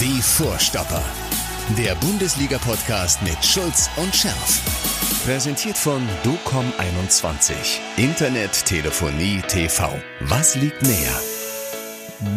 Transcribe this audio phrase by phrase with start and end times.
[0.00, 1.02] Die Vorstopper.
[1.76, 4.60] Der Bundesliga-Podcast mit Schulz und Scherf.
[5.24, 7.54] Präsentiert von DOCOM21.
[7.96, 9.88] Internet, Telefonie, TV.
[10.20, 11.18] Was liegt näher?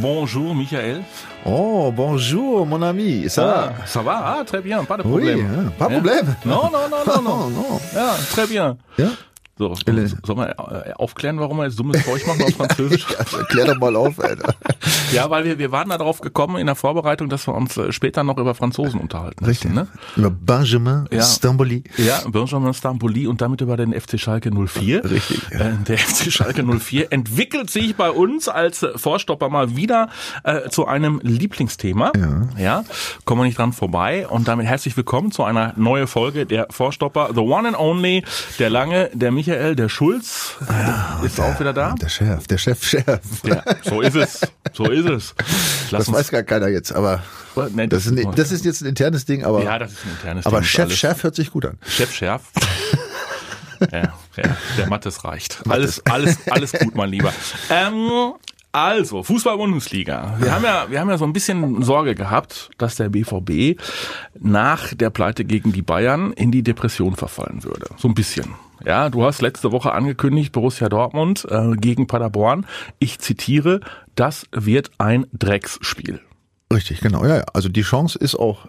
[0.01, 1.03] Bonjour Michael.
[1.45, 3.29] Oh, bonjour mon ami.
[3.29, 3.73] Ça va?
[3.79, 4.17] Ah, ça va?
[4.39, 5.67] Ah, très bien, pas de Oui, problème.
[5.67, 6.35] hein, pas de problème.
[6.45, 7.45] Non, non, non, non, non.
[7.45, 7.79] Oh, non.
[7.95, 8.77] Ja, très bien.
[8.97, 9.07] Ja?
[9.59, 13.05] So, Elle- soll man äh, aufklären, warum wir jetzt dummes Zeug machen auf Französisch?
[13.19, 14.55] Also, klär doch mal auf, Alter.
[15.11, 17.91] ja, weil wir, wir waren da drauf gekommen in der Vorbereitung, dass wir uns äh,
[17.91, 19.43] später noch über Franzosen unterhalten.
[19.43, 19.99] Richtig, müssen, ne?
[20.15, 21.23] Über Benjamin Ja.
[21.23, 21.83] Stamboli.
[21.97, 25.03] Ja, Benjamin Stambouli und damit über den FC Schalke 04.
[25.11, 25.59] Richtig, ja.
[25.59, 30.07] Äh, der FC Schalke 04 entwickelt sich bei uns als äh, Vorstopper mal wieder
[30.45, 32.13] äh, zu einem Lieblingsthema.
[32.15, 32.47] Ja.
[32.57, 32.83] ja,
[33.25, 34.25] kommen wir nicht dran vorbei.
[34.25, 37.31] Und damit herzlich willkommen zu einer neuen Folge der Vorstopper.
[37.33, 38.23] The one and only,
[38.57, 40.57] der Lange, der Michael, der Schulz
[41.23, 41.95] ist auch wieder da.
[41.99, 43.19] Der Chef, der Chef, Chef.
[43.43, 44.41] Ja, so ist es.
[44.73, 45.33] So ist es.
[45.89, 47.23] Lass Das weiß gar keiner jetzt, aber
[47.73, 50.11] Nee, das ist, ein, das ist jetzt ein internes Ding, aber, ja, das ist ein
[50.11, 50.97] internes aber Ding, Chef, alles.
[50.97, 51.79] Chef hört sich gut an.
[51.85, 52.43] Chef Schärf.
[53.91, 55.63] ja, ja, der Mattes reicht.
[55.67, 57.33] Alles, alles, alles gut, mein Lieber.
[57.71, 58.33] Ähm,
[58.71, 60.37] also, Fußball-Bundesliga.
[60.39, 63.81] Wir haben ja, wir haben ja so ein bisschen Sorge gehabt, dass der BVB
[64.39, 67.87] nach der Pleite gegen die Bayern in die Depression verfallen würde.
[67.97, 68.53] So ein bisschen.
[68.85, 72.65] Ja, du hast letzte Woche angekündigt, Borussia Dortmund äh, gegen Paderborn.
[72.99, 73.81] Ich zitiere,
[74.15, 76.21] das wird ein Drecksspiel.
[76.71, 77.25] Richtig, genau.
[77.25, 77.45] Ja, ja.
[77.53, 78.67] Also die Chance ist auch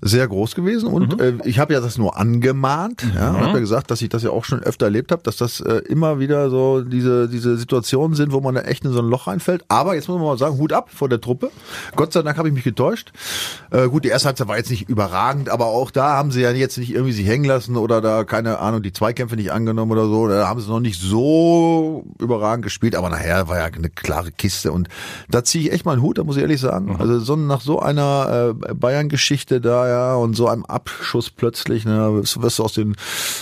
[0.00, 3.90] sehr groß gewesen und äh, ich habe ja das nur angemahnt, ja, habe ja gesagt,
[3.90, 6.82] dass ich das ja auch schon öfter erlebt habe, dass das äh, immer wieder so
[6.82, 9.64] diese diese Situationen sind, wo man da echt in so ein Loch reinfällt.
[9.68, 11.50] Aber jetzt muss man mal sagen, Hut ab vor der Truppe.
[11.94, 13.12] Gott sei Dank habe ich mich getäuscht.
[13.70, 16.50] Äh, gut, die erste Halbzeit war jetzt nicht überragend, aber auch da haben sie ja
[16.50, 20.06] jetzt nicht irgendwie sich hängen lassen oder da keine Ahnung die Zweikämpfe nicht angenommen oder
[20.06, 20.28] so.
[20.28, 24.72] Da haben sie noch nicht so überragend gespielt, aber nachher war ja eine klare Kiste
[24.72, 24.88] und
[25.28, 26.96] da ziehe ich echt mal einen Hut, da muss ich ehrlich sagen.
[26.98, 32.20] Also so nach so einer äh, Bayern-Geschichte da ja und so einem Abschuss plötzlich, ne,
[32.22, 32.96] wirst du aus den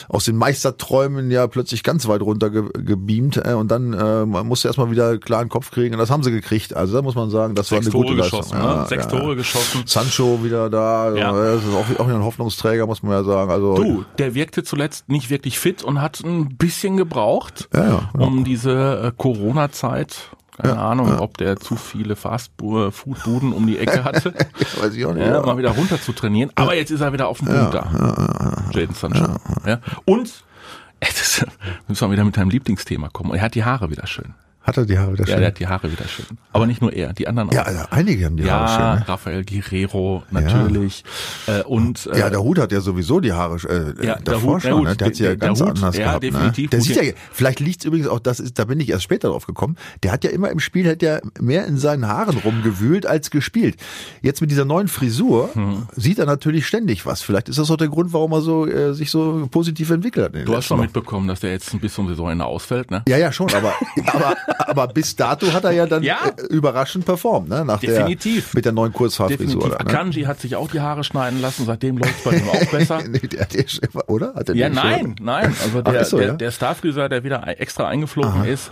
[0.09, 4.47] aus den Meisterträumen ja plötzlich ganz weit runter ge gebeamt äh, und dann äh, man
[4.47, 6.75] musste erstmal wieder klaren Kopf kriegen und das haben sie gekriegt.
[6.75, 8.41] Also da muss man sagen, das Sechs war eine Tore gute Leistung.
[8.41, 8.87] geschossen, ne?
[8.89, 9.83] Sechs Tore geschossen.
[9.87, 11.33] Sancho wieder da, Ja.
[11.33, 11.55] ja.
[11.55, 13.51] das ist auch, auch wieder ein Hoffnungsträger, muss man ja sagen.
[13.51, 18.11] Also Du, der wirkte zuletzt nicht wirklich fit und hat ein bisschen gebraucht, Ja, ja,
[18.19, 18.21] ja.
[18.21, 24.35] um diese äh, Corona-Zeit, keine Ahnung, ob der zu viele Fast-Food-Buden um die Ecke hatte,
[24.81, 25.27] weiß ich auch nicht.
[25.27, 25.43] ja, ja.
[25.43, 26.51] mal wieder runter zu trainieren.
[26.55, 29.37] Aber jetzt ist er wieder auf dem Punkt da, Jaden Sancho.
[29.67, 29.81] Ja.
[30.05, 30.45] Und,
[31.01, 31.45] das,
[31.89, 33.35] müssen wir wieder mit deinem Lieblingsthema kommen.
[33.35, 34.35] Er hat die Haare wieder schön.
[34.65, 35.39] Hat er die Haare wieder Ja, schön?
[35.41, 36.27] der hat die Haare wieder schön.
[36.53, 37.53] Aber nicht nur er, die anderen auch.
[37.55, 39.01] Ja, also einige haben die Ja, Haare schön.
[39.01, 39.09] Ne?
[39.09, 41.05] Raphael Guerrero natürlich.
[41.47, 44.55] Äh, und äh, Ja, der Hut hat ja sowieso die Haare äh, Ja, der davor
[44.55, 44.97] Hut, na schon, ne?
[44.97, 46.23] Der hat sie ja der- der ganz Hut, anders ja, gehabt.
[46.25, 46.65] definitiv.
[46.65, 46.69] Ne?
[46.71, 49.03] Der Hut sieht ja- ja, vielleicht liegt's übrigens auch, das ist, da bin ich erst
[49.05, 49.77] später drauf gekommen.
[50.03, 53.77] Der hat ja immer im Spiel hat ja mehr in seinen Haaren rumgewühlt als gespielt.
[54.23, 55.87] Jetzt mit dieser neuen Frisur Hm.
[55.95, 57.21] sieht er natürlich ständig was.
[57.21, 60.35] Vielleicht ist das auch der Grund, warum er so äh, sich so positiv entwickelt hat.
[60.35, 63.03] in du hast schon mitbekommen, dass der jetzt ein bisschen Saisonende ausfällt, ne?
[63.07, 63.75] Ja, ja, schon, aber,
[64.07, 66.19] aber, aber bis dato hat er ja dann Ja.
[66.37, 67.65] äh, überraschend performt, ne?
[67.65, 68.51] Nach Definitiv.
[68.51, 69.69] Der, mit der neuen Kurzhaarfrisur.
[69.69, 69.81] Ne?
[69.81, 73.01] Akanji hat sich auch die Haare schneiden lassen, seitdem läuft es bei ihm auch besser.
[73.09, 73.65] nee, der, der,
[74.09, 74.35] oder?
[74.35, 75.17] Hat er Ja, nein, schon?
[75.21, 75.55] nein.
[75.63, 76.33] Also der, so, der, ja?
[76.35, 78.71] der Starfriseur, der wieder extra eingeflogen ist,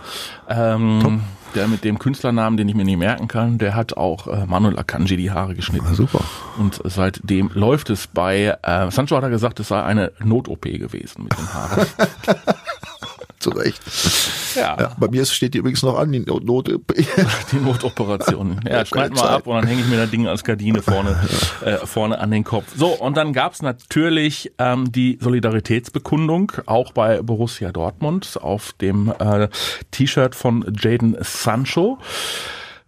[0.49, 1.21] ähm,
[1.55, 4.77] der mit dem Künstlernamen, den ich mir nicht merken kann, der hat auch äh, Manuel
[4.79, 5.85] Akanji die Haare geschnitten.
[5.89, 6.21] Ah, super.
[6.57, 11.23] Und seitdem läuft es bei, äh, Sancho hat er gesagt, es sei eine Not-OP gewesen
[11.23, 11.85] mit den Haaren.
[13.43, 13.81] Zu Recht.
[14.55, 14.77] Ja.
[14.79, 16.45] Ja, bei mir steht die übrigens noch an, die Not.
[16.45, 16.69] Not
[17.51, 18.61] Die Notoperation.
[18.69, 21.19] Ja, schneid mal ab und dann hänge ich mir das Ding als Gardine vorne,
[21.65, 22.65] äh, vorne an den Kopf.
[22.75, 29.49] So, und dann gab's natürlich ähm, die Solidaritätsbekundung, auch bei Borussia Dortmund, auf dem äh,
[29.91, 31.97] T-Shirt von Jaden Sancho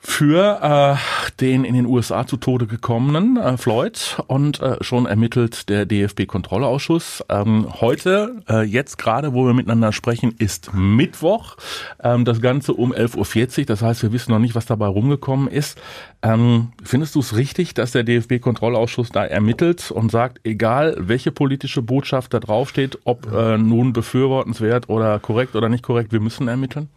[0.07, 5.67] für äh, den in den USA zu Tode gekommenen äh, Floyd und äh, schon ermittelt
[5.67, 7.23] der DFB-Kontrollausschuss.
[7.27, 11.57] Ähm, heute, äh, jetzt gerade, wo wir miteinander sprechen, ist Mittwoch.
[12.03, 13.65] Ähm, das Ganze um 11.40 Uhr.
[13.65, 15.81] Das heißt, wir wissen noch nicht, was dabei rumgekommen ist.
[16.21, 21.81] Ähm, findest du es richtig, dass der DFB-Kontrollausschuss da ermittelt und sagt, egal welche politische
[21.81, 26.89] Botschaft da draufsteht, ob äh, nun befürwortenswert oder korrekt oder nicht korrekt, wir müssen ermitteln?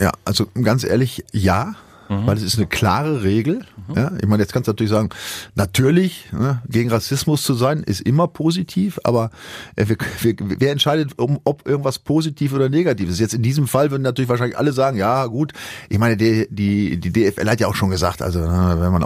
[0.00, 1.74] Ja, also ganz ehrlich, ja.
[2.08, 3.64] Weil es ist eine klare Regel.
[3.94, 5.10] Ja, ich meine, jetzt kannst du natürlich sagen,
[5.54, 9.30] natürlich, ne, gegen Rassismus zu sein, ist immer positiv, aber
[9.76, 13.20] äh, wer, wer, wer entscheidet, um, ob irgendwas positiv oder negativ ist?
[13.20, 15.52] Jetzt in diesem Fall würden natürlich wahrscheinlich alle sagen, ja gut,
[15.88, 19.04] ich meine, die, die, die DFL hat ja auch schon gesagt, also ne, wenn man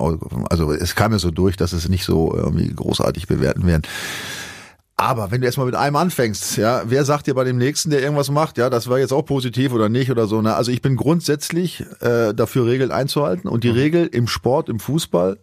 [0.49, 3.83] also es kam ja so durch, dass es nicht so irgendwie großartig bewerten werden.
[5.01, 8.03] Aber wenn du erstmal mit einem anfängst, ja, wer sagt dir bei dem nächsten, der
[8.03, 10.43] irgendwas macht, ja, das war jetzt auch positiv oder nicht oder so.
[10.43, 10.55] Ne?
[10.55, 13.49] Also ich bin grundsätzlich äh, dafür, Regeln einzuhalten.
[13.49, 15.39] Und die Regel im Sport, im Fußball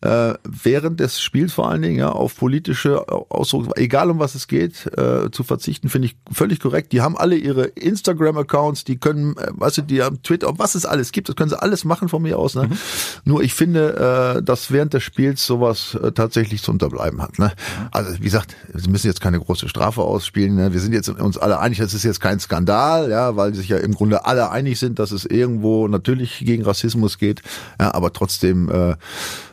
[0.00, 4.46] äh, während des Spiels vor allen Dingen ja auf politische Ausdruck, egal um was es
[4.46, 6.92] geht, äh, zu verzichten, finde ich völlig korrekt.
[6.92, 10.86] Die haben alle ihre Instagram-Accounts, die können, äh, weißt du, die haben Twitter, was es
[10.86, 12.54] alles gibt, das können sie alles machen von mir aus.
[12.54, 12.68] Ne?
[12.68, 12.78] Mhm.
[13.24, 17.40] Nur ich finde, äh, dass während des Spiels sowas äh, tatsächlich zu unterbleiben hat.
[17.40, 17.50] Ne?
[17.90, 20.54] Also wie gesagt, sie müssen jetzt keine große Strafe ausspielen.
[20.54, 20.72] Ne?
[20.72, 23.78] Wir sind jetzt uns alle einig, das ist jetzt kein Skandal, ja, weil sich ja
[23.78, 27.42] im Grunde alle einig sind, dass es irgendwo natürlich gegen Rassismus geht.
[27.80, 28.94] Ja, aber trotzdem äh,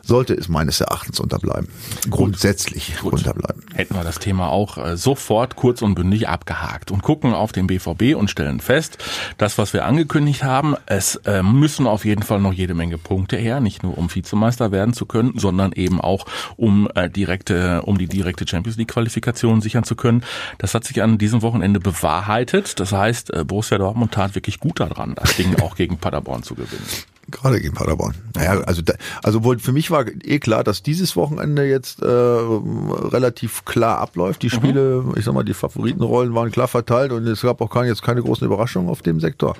[0.06, 1.68] sollte es meines Erachtens unterbleiben.
[2.08, 3.12] Grundsätzlich Gut.
[3.14, 3.62] unterbleiben.
[3.74, 7.66] Hätten wir das Thema auch äh, sofort kurz und bündig abgehakt und gucken auf den
[7.66, 8.98] BVB und stellen fest,
[9.36, 13.36] das, was wir angekündigt haben, es äh, müssen auf jeden Fall noch jede Menge Punkte
[13.36, 16.26] her, nicht nur um Vizemeister werden zu können, sondern eben auch
[16.56, 20.22] um äh, direkte, um die direkte Champions League Qualifikation sichern zu können.
[20.58, 22.78] Das hat sich an diesem Wochenende bewahrheitet.
[22.78, 26.86] Das heißt, Borussia Dortmund tat wirklich gut daran, das Ding auch gegen Paderborn zu gewinnen.
[27.30, 28.14] Gerade gegen Paderborn.
[28.34, 32.06] Naja, also da, also wohl für mich war eh klar, dass dieses Wochenende jetzt äh,
[32.06, 34.42] relativ klar abläuft.
[34.42, 34.50] Die mhm.
[34.50, 35.14] Spiele, mhm.
[35.16, 38.22] ich sag mal, die Favoritenrollen waren klar verteilt und es gab auch keine, jetzt keine
[38.22, 39.56] großen Überraschungen auf dem Sektor.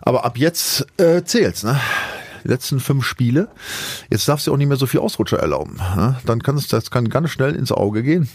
[0.00, 1.78] Aber ab jetzt äh, zählt's, ne?
[2.42, 3.48] Die letzten fünf Spiele.
[4.10, 5.76] Jetzt darfst du auch nicht mehr so viel Ausrutscher erlauben.
[5.96, 6.16] Ne?
[6.26, 8.28] Dann kann es, das kann ganz schnell ins Auge gehen.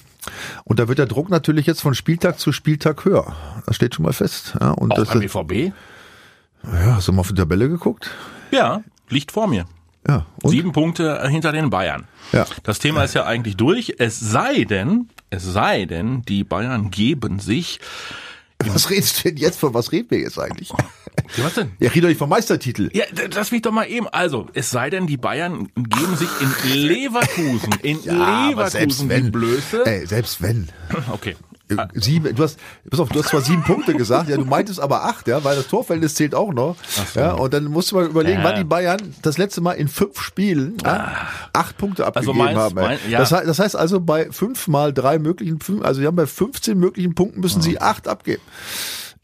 [0.63, 3.35] Und da wird der Druck natürlich jetzt von Spieltag zu Spieltag höher.
[3.65, 4.55] Das steht schon mal fest.
[4.61, 4.71] Ja?
[4.71, 5.73] Und auch das, beim BVB?
[6.63, 8.11] Ja, hast du mal auf die Tabelle geguckt?
[8.51, 9.65] Ja, liegt vor mir.
[10.07, 10.51] Ja, und?
[10.51, 12.07] Sieben Punkte hinter den Bayern.
[12.31, 12.45] Ja.
[12.63, 13.95] Das Thema ist ja eigentlich durch.
[13.97, 17.79] Es sei denn, es sei denn, die Bayern geben sich
[18.65, 19.73] was redest du denn jetzt von?
[19.73, 20.69] Was reden wir jetzt eigentlich?
[21.35, 21.71] Ja, was denn?
[21.79, 22.89] Ja, red doch nicht vom Meistertitel.
[22.93, 24.07] Ja, lass mich doch mal eben.
[24.07, 29.85] Also, es sei denn, die Bayern geben sich in Leverkusen, in ja, Leverkusen die Blöße.
[29.85, 30.69] Ey, selbst wenn.
[31.11, 31.35] Okay.
[31.75, 31.87] Ah.
[31.93, 32.57] Sieben, du hast,
[32.89, 35.57] pass auf, du hast zwar sieben Punkte gesagt, ja, du meintest aber acht, ja, weil
[35.57, 36.77] das Torverhältnis zählt auch noch.
[37.13, 37.19] So.
[37.19, 38.43] Ja, und dann musst du mal überlegen, äh.
[38.43, 41.27] wann die Bayern das letzte Mal in fünf Spielen ja, ah.
[41.51, 42.75] acht Punkte also abgegeben also meinst, haben.
[42.75, 43.19] Mein, ja.
[43.19, 47.15] das, das, heißt also bei fünf mal drei möglichen, also sie haben bei 15 möglichen
[47.15, 48.41] Punkten müssen sie acht abgeben.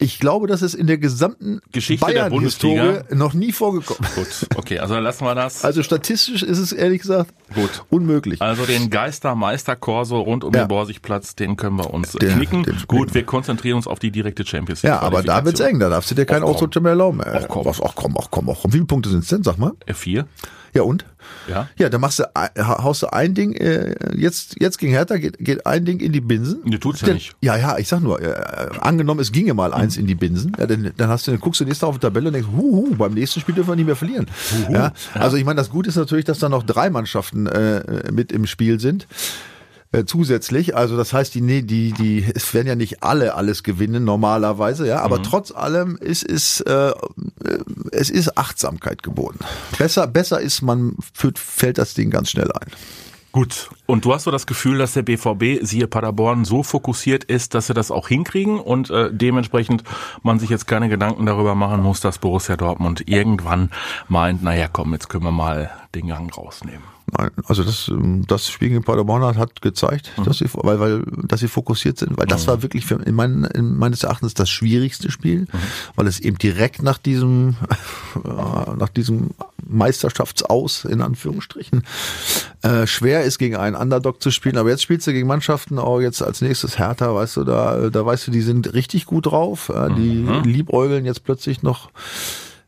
[0.04, 4.06] Ich glaube, das ist in der gesamten Geschichte Bayern der Bundesliga noch nie vorgekommen.
[4.14, 5.64] Gut, okay, also lassen wir das.
[5.64, 7.84] Also statistisch ist es ehrlich gesagt Gut.
[7.88, 8.42] unmöglich.
[8.42, 10.64] Also den Geistermeister-Korso rund um ja.
[10.64, 12.66] den Borsigplatz, den können wir uns der, knicken.
[12.86, 14.92] Gut, wir konzentrieren uns auf die direkte Champions League.
[14.92, 17.22] Ja, aber da wird's eng, da darfst du dir keinen Ausrutscher mehr erlauben.
[17.24, 18.72] Ach komm, ach komm, ach komm, ach komm.
[18.74, 19.72] Wie viele Punkte sind's denn, sag mal?
[19.94, 20.26] Vier.
[20.74, 21.04] Ja und?
[21.48, 21.68] Ja.
[21.78, 22.24] Ja, dann machst du,
[22.58, 26.20] haust du ein Ding, äh, jetzt, jetzt gegen Hertha geht, geht ein Ding in die
[26.20, 26.62] Binsen.
[26.64, 27.34] Du tut's ja nicht.
[27.40, 28.34] Ja, ja, ich sag nur, äh,
[28.80, 30.02] angenommen, es ginge mal eins mhm.
[30.02, 32.00] in die Binsen, ja, dann, dann hast du, dann guckst du nächstes Mal auf die
[32.00, 34.26] Tabelle und denkst, huhu, beim nächsten Spiel dürfen wir nicht mehr verlieren.
[34.68, 38.10] Ja, ja, also ich meine, das Gute ist natürlich, dass da noch drei Mannschaften äh,
[38.10, 39.06] mit im Spiel sind
[39.94, 40.76] äh, zusätzlich.
[40.76, 44.86] Also das heißt, die, nee, die, die, es werden ja nicht alle alles gewinnen normalerweise,
[44.86, 45.00] ja.
[45.00, 45.22] Aber mhm.
[45.22, 46.92] trotz allem ist es, äh,
[47.92, 49.38] es ist Achtsamkeit geboten.
[49.78, 52.70] Besser, besser ist, man führt, fällt das Ding ganz schnell ein.
[53.30, 53.70] Gut.
[53.86, 57.66] Und du hast so das Gefühl, dass der BVB, siehe Paderborn, so fokussiert ist, dass
[57.66, 59.82] sie das auch hinkriegen und äh, dementsprechend
[60.22, 63.70] man sich jetzt keine Gedanken darüber machen muss, dass Borussia Dortmund irgendwann
[64.08, 66.93] meint, naja komm, jetzt können wir mal den Gang rausnehmen.
[67.16, 70.24] Nein, also das, ähm, das Spiel gegen Paderborn hat gezeigt, mhm.
[70.24, 72.50] dass sie, weil, weil, dass sie fokussiert sind, weil das mhm.
[72.50, 75.48] war wirklich für, in, mein, in meines Erachtens das schwierigste Spiel, mhm.
[75.96, 77.56] weil es eben direkt nach diesem,
[78.24, 79.30] nach diesem
[79.66, 81.84] Meisterschaftsaus, in Anführungsstrichen,
[82.62, 84.56] äh, schwer ist, gegen einen Underdog zu spielen.
[84.56, 88.06] Aber jetzt spielst du gegen Mannschaften, auch jetzt als nächstes Hertha, weißt du, da, da
[88.06, 90.42] weißt du, die sind richtig gut drauf, äh, die mhm.
[90.44, 91.90] liebäugeln jetzt plötzlich noch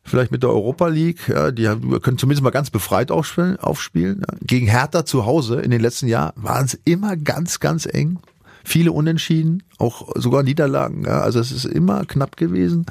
[0.06, 1.28] vielleicht mit der Europa League.
[1.28, 1.64] Ja, die
[2.00, 3.58] können zumindest mal ganz befreit aufspielen.
[3.58, 4.36] aufspielen ja.
[4.40, 8.18] Gegen Hertha zu Hause in den letzten Jahren waren es immer ganz, ganz eng.
[8.64, 11.04] Viele Unentschieden, auch sogar Niederlagen.
[11.04, 11.20] Ja.
[11.20, 12.86] Also es ist immer knapp gewesen.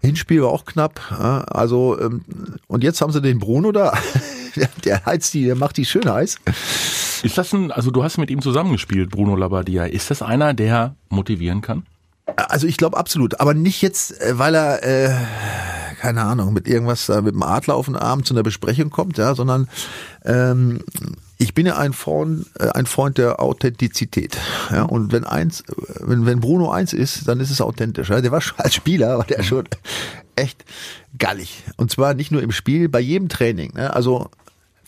[0.00, 1.00] Hinspiel war auch knapp.
[1.10, 1.40] Ja.
[1.42, 2.22] Also ähm,
[2.66, 3.96] und jetzt haben sie den Bruno da.
[4.84, 6.36] der heizt die, der macht die schön heiß.
[7.22, 9.84] Ist das ein, also du hast mit ihm zusammengespielt, Bruno Labbadia.
[9.84, 11.84] Ist das einer, der motivieren kann?
[12.36, 15.14] Also ich glaube absolut, aber nicht jetzt, äh, weil er äh,
[16.06, 19.18] keine Ahnung, mit irgendwas äh, mit dem Adler auf den Arm zu einer Besprechung kommt,
[19.18, 19.68] ja, sondern
[20.24, 20.78] ähm,
[21.36, 24.38] ich bin ja ein Freund, äh, ein Freund der Authentizität.
[24.70, 25.64] Ja, und wenn eins,
[25.98, 28.10] wenn, wenn Bruno eins ist, dann ist es authentisch.
[28.10, 28.20] Ja.
[28.20, 29.64] Der war schon als Spieler, war der schon
[30.36, 30.64] echt
[31.18, 31.64] gallig.
[31.76, 33.72] Und zwar nicht nur im Spiel, bei jedem Training.
[33.74, 33.92] Ne?
[33.92, 34.30] Also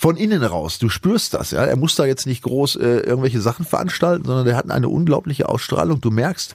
[0.01, 0.79] von innen raus.
[0.79, 1.65] Du spürst das, ja.
[1.65, 5.49] Er muss da jetzt nicht groß äh, irgendwelche Sachen veranstalten, sondern der hat eine unglaubliche
[5.49, 6.01] Ausstrahlung.
[6.01, 6.55] Du merkst,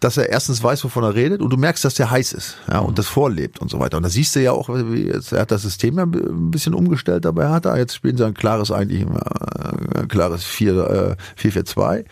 [0.00, 2.80] dass er erstens weiß, wovon er redet, und du merkst, dass er heiß ist, ja,
[2.80, 3.96] und das vorlebt und so weiter.
[3.96, 6.74] Und da siehst du ja auch, wie jetzt, er hat das System ja ein bisschen
[6.74, 7.78] umgestellt, dabei hat er.
[7.78, 12.04] Jetzt spielen sie ein klares, eigentlich äh, ein klares 4, äh, 4-4-2.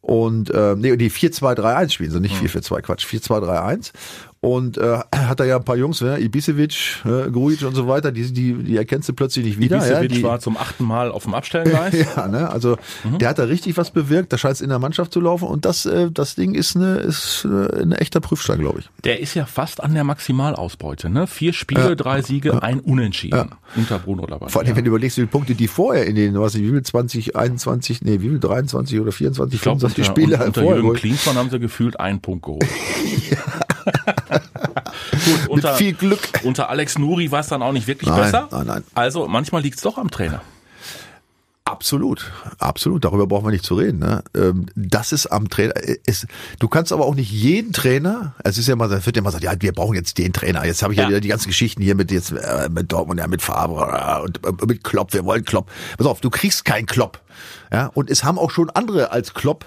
[0.00, 3.92] Und äh, nee, die 4-2-3-1 spielen sie, nicht 4-4-2, Quatsch, 4-2-3-1.
[4.46, 6.20] Und äh, hat er ja ein paar Jungs, ne?
[6.20, 9.78] Ibisevic, äh, Grujic und so weiter, die, die, die erkennst du plötzlich nicht wieder.
[9.78, 11.92] Ibisevic ja, die, war zum achten Mal auf dem Abstellgleis.
[12.16, 12.48] ja, ne?
[12.48, 13.18] Also mhm.
[13.18, 15.64] der hat da richtig was bewirkt, da scheint es in der Mannschaft zu laufen und
[15.64, 18.90] das, äh, das Ding ist eine, ist äh, ein echter Prüfstein, glaube ich.
[19.02, 21.26] Der ist ja fast an der Maximalausbeute, ne?
[21.26, 24.48] Vier Spiele, äh, drei Siege, ein Unentschieden unter Bruno Labbadia.
[24.48, 26.70] Vor allem, wenn du überlegst, wie viele Punkte die vorher in den, was ich, wie
[26.70, 30.60] viel 20, 21, nee, wie viel 23 oder 24, ich glaub, 25 unter, Spiele unter
[30.60, 32.64] vorher Jürgen Klinsmann haben sie gefühlt einen Punkt geholt.
[33.86, 36.20] Gut, unter, Mit viel Glück.
[36.42, 38.48] Unter Alex Nuri war es dann auch nicht wirklich Nein, besser.
[38.50, 38.84] nein, nein.
[38.94, 40.40] Also manchmal liegt es doch am Trainer.
[41.68, 43.04] Absolut, absolut.
[43.04, 43.98] Darüber brauchen wir nicht zu reden.
[43.98, 44.22] Ne?
[44.36, 45.74] Ähm, Das ist am Trainer.
[46.04, 46.28] Ist,
[46.60, 48.36] du kannst aber auch nicht jeden Trainer.
[48.44, 50.64] Es ist ja mal, es wird ja mal gesagt, ja, wir brauchen jetzt den Trainer.
[50.64, 51.02] Jetzt habe ich ja.
[51.02, 51.08] Ja.
[51.08, 54.66] wieder die ganzen Geschichten hier mit jetzt äh, mit Dortmund, ja, mit Faber und äh,
[54.66, 55.12] mit Klopp.
[55.12, 55.68] Wir wollen Klopp.
[55.98, 57.20] Pass auf, du kriegst keinen Klopp.
[57.72, 59.66] Ja, und es haben auch schon andere als Klopp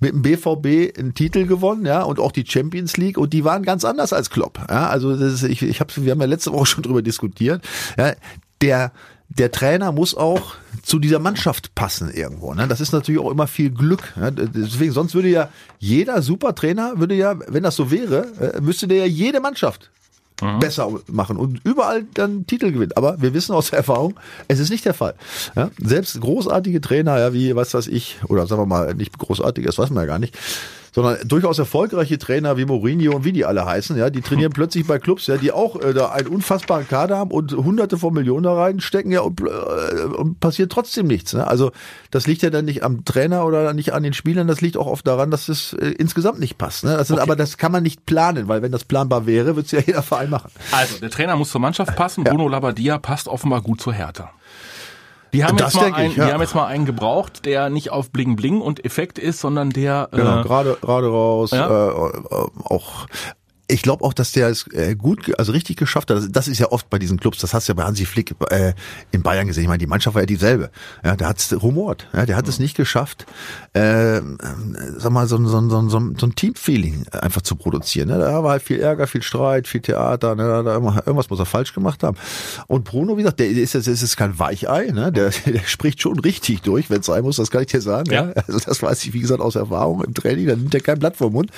[0.00, 3.62] mit dem BVB einen Titel gewonnen, ja, und auch die Champions League und die waren
[3.62, 4.58] ganz anders als Klopp.
[4.68, 7.62] Ja, also das ist, ich, ich habe, wir haben ja letzte Woche schon drüber diskutiert.
[7.96, 8.14] Ja,
[8.60, 8.90] der
[9.28, 12.54] der Trainer muss auch zu dieser Mannschaft passen irgendwo.
[12.54, 12.68] Ne?
[12.68, 14.16] Das ist natürlich auch immer viel Glück.
[14.16, 14.32] Ne?
[14.32, 18.98] Deswegen, sonst würde ja jeder Supertrainer, würde ja, wenn das so wäre, äh, müsste der
[18.98, 19.90] ja jede Mannschaft
[20.60, 22.92] besser machen und überall dann Titel gewinnen.
[22.94, 24.14] Aber wir wissen aus der Erfahrung,
[24.48, 25.14] es ist nicht der Fall.
[25.54, 25.70] Ja?
[25.82, 29.78] Selbst großartige Trainer, ja, wie was weiß ich, oder sagen wir mal, nicht großartig, das
[29.78, 30.36] weiß man ja gar nicht,
[30.96, 34.86] sondern durchaus erfolgreiche Trainer wie Mourinho und wie die alle heißen, ja, die trainieren plötzlich
[34.86, 38.44] bei Clubs, ja, die auch äh, da einen unfassbaren Kader haben und hunderte von Millionen
[38.44, 41.34] da reinstecken, ja, und, äh, und passiert trotzdem nichts.
[41.34, 41.46] Ne?
[41.46, 41.70] Also
[42.10, 44.86] das liegt ja dann nicht am Trainer oder nicht an den Spielern, das liegt auch
[44.86, 46.84] oft daran, dass es äh, insgesamt nicht passt.
[46.84, 46.96] Ne?
[46.96, 49.72] Das ist, Aber das kann man nicht planen, weil wenn das planbar wäre, würde es
[49.72, 50.50] ja jeder Verein machen.
[50.72, 52.24] Also, der Trainer muss zur Mannschaft passen.
[52.24, 54.32] Bruno Labbadia passt offenbar gut zur Hertha.
[55.32, 56.26] Die haben, Das jetzt mal einen, ich, ja.
[56.26, 59.70] die haben jetzt mal einen gebraucht, der nicht auf Bling Bling und Effekt ist, sondern
[59.70, 61.66] der Genau, äh, gerade gerade raus, Ja.
[61.66, 63.06] äh, äh, auch
[63.68, 66.22] ich glaube auch, dass der es äh, gut, also richtig geschafft hat.
[66.30, 67.38] Das- ist ja oft bei diesen Clubs.
[67.38, 68.72] Das hast du ja bei Hansi Flick äh,
[69.10, 69.62] in Bayern gesehen.
[69.64, 70.70] Ich meine, die Mannschaft war ja dieselbe.
[71.04, 72.06] Ja, der hat es rumort.
[72.14, 73.26] Ja, der hat es nicht geschafft,
[73.74, 74.22] äh, äh,
[74.96, 78.08] sag mal, so, ein- so, so, so, so ein Teamfeeling einfach zu produzieren.
[78.08, 78.18] Ne?
[78.18, 80.36] Da war halt viel Ärger, viel Streit, viel Theater.
[80.36, 80.44] Ne?
[80.46, 82.16] Da, da, irgendwas muss er falsch gemacht haben.
[82.68, 84.86] Und Bruno, wie gesagt, der ist, das ist kein Weichei.
[84.92, 85.10] Ne?
[85.10, 87.36] Der, der spricht schon richtig durch, wenn es sein muss.
[87.36, 88.10] Das kann ich dir sagen.
[88.12, 88.26] Ja.
[88.26, 88.32] Ja.
[88.46, 90.46] Also das weiß ich, wie gesagt, aus Erfahrung im Training.
[90.46, 91.50] Da nimmt er kein Blatt vom Mund.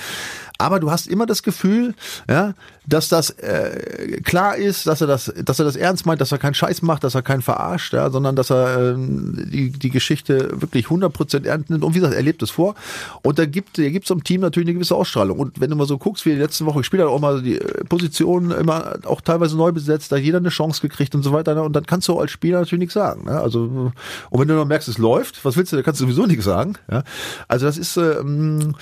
[0.59, 1.95] Aber du hast immer das Gefühl,
[2.29, 2.53] ja,
[2.87, 6.37] dass das äh, klar ist, dass er das, dass er das ernst meint, dass er
[6.37, 10.49] keinen Scheiß macht, dass er keinen verarscht, ja, sondern dass er ähm, die, die Geschichte
[10.61, 11.83] wirklich 100% ernst nimmt.
[11.83, 12.75] Und wie gesagt, er lebt es vor.
[13.21, 15.39] Und da gibt er gibt so einem Team natürlich eine gewisse Ausstrahlung.
[15.39, 17.59] Und wenn du mal so guckst, wie die letzten Woche gespielt hat, auch mal die
[17.59, 21.55] äh, Positionen immer auch teilweise neu besetzt, da jeder eine Chance gekriegt und so weiter.
[21.55, 21.63] ne?
[21.63, 23.25] Und dann kannst du als Spieler natürlich nichts sagen.
[23.25, 23.39] Ne?
[23.39, 23.91] Also
[24.29, 25.75] und wenn du noch merkst, es läuft, was willst du?
[25.75, 26.75] Da kannst du sowieso nichts sagen.
[26.89, 27.03] Ja?
[27.47, 28.75] Also das ist ähm,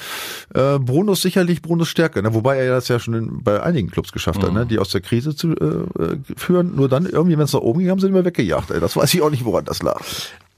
[0.54, 2.34] äh, Brunos sicherlich Brunos Stärke, ne?
[2.34, 4.66] wobei er das ja schon in, bei einigen Clubs geschafft hat, ne?
[4.66, 6.76] die aus der Krise zu äh, äh, führen.
[6.76, 8.72] Nur dann irgendwie, wenn es nach oben ging, haben sie immer weggejagt.
[8.72, 8.80] Ey.
[8.80, 10.02] Das weiß ich auch nicht, woran das lag.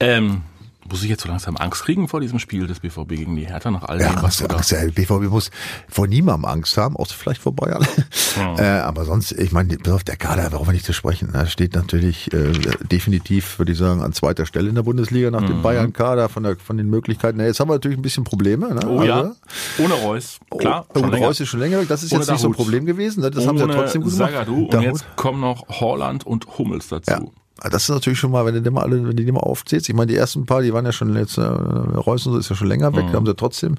[0.00, 0.42] ähm,
[0.90, 3.70] muss ich jetzt so langsam Angst kriegen vor diesem Spiel des BVB gegen die Hertha
[3.70, 5.50] nach all Ja, dem, was Angst, du Angst, der BVB muss
[5.88, 7.86] vor niemandem Angst haben, außer vielleicht vor Bayern.
[8.58, 12.32] äh, aber sonst, ich meine, der Kader, brauchen wir nicht zu sprechen, da steht natürlich
[12.32, 12.52] äh,
[12.90, 15.46] definitiv, würde ich sagen, an zweiter Stelle in der Bundesliga nach Mhm.
[15.46, 17.40] dem Bayern-Kader von, der, von den Möglichkeiten.
[17.40, 18.74] Ja, jetzt haben wir natürlich ein bisschen Probleme.
[18.74, 18.80] Ne?
[18.88, 19.34] Oh ja, Also,
[19.78, 20.86] ohne Reus, klar.
[20.88, 21.26] Oh, schon und länger.
[21.26, 21.88] Reus ist schon länger weg.
[21.88, 22.64] Das ist Ohne jetzt nicht so ein Dahut.
[22.64, 23.22] Problem gewesen.
[23.22, 24.30] Das haben sie ja Ohne trotzdem gut gemacht.
[24.32, 24.84] Zagadou und Dahut.
[24.84, 27.32] jetzt kommen noch Holland und Hummels dazu.
[27.62, 27.70] Ja.
[27.70, 29.88] Das ist natürlich schon mal, wenn du die mal alle, wenn du die mal aufzählst.
[29.88, 32.48] Ich meine, die ersten paar, die waren ja schon jetzt, äh, Reus und so ist
[32.50, 32.96] ja schon länger Mhm.
[32.96, 33.74] weg, da haben sie trotzdem.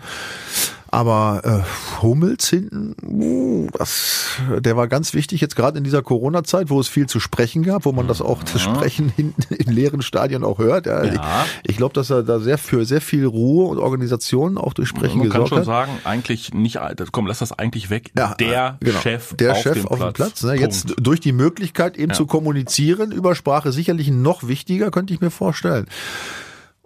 [0.93, 6.69] Aber äh, Hummels hinten, uh, das, der war ganz wichtig jetzt gerade in dieser Corona-Zeit,
[6.69, 10.01] wo es viel zu sprechen gab, wo man das auch das Sprechen hinten in leeren
[10.01, 10.87] Stadien auch hört.
[10.87, 11.45] Ja, Ja.
[11.63, 14.89] Ich, ich glaube, dass er da sehr für sehr viel Ruhe und Organisation auch durch
[14.89, 15.65] Sprechen Man kann gesorgt schon hat.
[15.65, 16.77] sagen, eigentlich nicht,
[17.13, 18.11] komm, lass das eigentlich weg.
[18.17, 18.99] Ja, der genau.
[18.99, 20.43] Chef, der auf, Chef dem auf dem Platz.
[20.43, 20.55] Ne?
[20.55, 25.31] Jetzt durch die Möglichkeit eben zu kommunizieren über Sprache sicherlich noch wichtiger, könnte ich mir
[25.31, 25.87] vorstellen.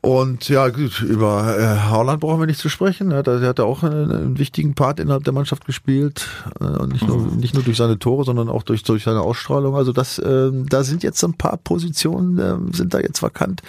[0.05, 3.07] Und ja, gut, über äh, Haaland brauchen wir nicht zu sprechen.
[3.07, 3.23] Ne?
[3.23, 6.27] Der hat ja auch einen, einen wichtigen Part innerhalb der Mannschaft gespielt.
[6.59, 7.37] Äh, Und nicht nur, Mhm.
[7.37, 9.75] nicht nur durch seine Tore, sondern auch durch, durch seine Ausstrahlung.
[9.75, 13.63] Also das, ähm, da sind jetzt so ein paar Positionen, ähm, sind da jetzt vakant.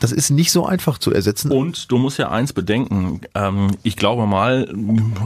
[0.00, 1.50] Das ist nicht so einfach zu ersetzen.
[1.50, 4.72] Und du musst ja eins bedenken, ähm, ich glaube mal,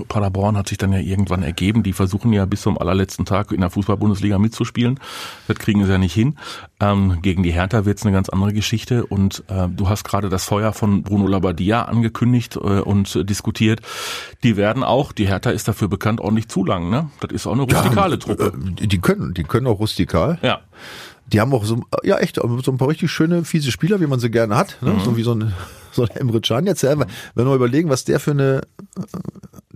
[0.08, 3.60] Paderborn hat sich dann ja irgendwann ergeben, die versuchen ja bis zum allerletzten Tag in
[3.60, 5.00] der Fußball-Bundesliga mitzuspielen.
[5.48, 6.36] Das kriegen sie ja nicht hin.
[6.80, 10.44] Ähm, gegen die Hertha wird's eine ganz andere Geschichte und äh, du hast gerade das
[10.44, 13.80] Feuer von Bruno Labbadia angekündigt äh, und diskutiert.
[14.42, 16.90] Die werden auch, die Hertha ist dafür bekannt, ordentlich zu lang.
[16.90, 17.10] Ne?
[17.20, 18.52] Das ist auch eine rustikale Truppe.
[18.80, 20.38] Äh, Die können, die können auch rustikal.
[20.42, 20.60] Ja.
[21.32, 24.20] Die haben auch so, ja echt, so ein paar richtig schöne, fiese Spieler, wie man
[24.20, 24.76] sie gerne hat.
[24.80, 24.96] Ne?
[25.04, 25.52] So wie so ein,
[25.92, 26.82] so ein Emre Can jetzt.
[26.82, 28.62] Ja, wenn wir mal überlegen, was der für eine,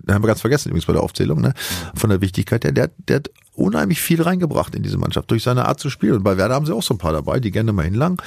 [0.06, 1.54] den haben wir ganz vergessen übrigens bei der Aufzählung, ne?
[1.94, 5.66] Von der Wichtigkeit her, der, der hat unheimlich viel reingebracht in diese Mannschaft durch seine
[5.66, 6.16] Art zu spielen.
[6.16, 8.18] Und bei Werder haben sie auch so ein paar dabei, die gerne mal hinlangen.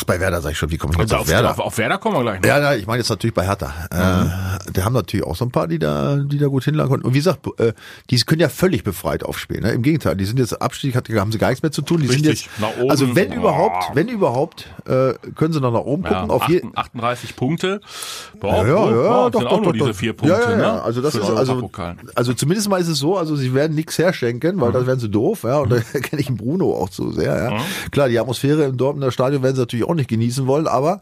[0.00, 1.50] Ach, bei Werder sag ich schon, wie komme ich jetzt Also auf, auf, Werder?
[1.50, 2.48] auf, auf Werder kommen wir gleich noch.
[2.48, 3.72] Ja, ja, ich meine jetzt natürlich bei Hertha.
[3.90, 7.06] Äh, die haben natürlich auch so ein paar, die da, die da gut hinlangen konnten.
[7.06, 7.72] Und wie gesagt, äh,
[8.10, 9.62] die können ja völlig befreit aufspielen.
[9.62, 9.72] Ne?
[9.72, 12.00] Im Gegenteil, die sind jetzt Abstieg, hat, haben sie gar nichts mehr zu tun.
[12.00, 12.90] Die sind Richtig, jetzt, nach oben.
[12.90, 16.30] also wenn überhaupt, wenn überhaupt, äh, können sie noch nach oben Ja, gucken.
[16.30, 17.80] auf je, 38 Punkte.
[17.82, 19.94] ja, Boah, ja, ja, boah, doch, sind doch, auch nur doch, diese doch.
[19.94, 20.36] vier Punkte.
[20.40, 20.56] Ja, ja, ja.
[20.74, 20.82] Ne?
[20.82, 21.70] Also das Für ist also,
[22.14, 25.08] also zumindest mal ist es so, also sie werden nichts herschenken, weil das wären sie
[25.08, 25.58] doof, ja.
[25.58, 27.58] Und da kenne ich Bruno auch zu sehr, ja.
[27.90, 31.00] Klar, die Atmosphäre im Dortmunder Stadion werden sie natürlich auch nicht genießen wollen, aber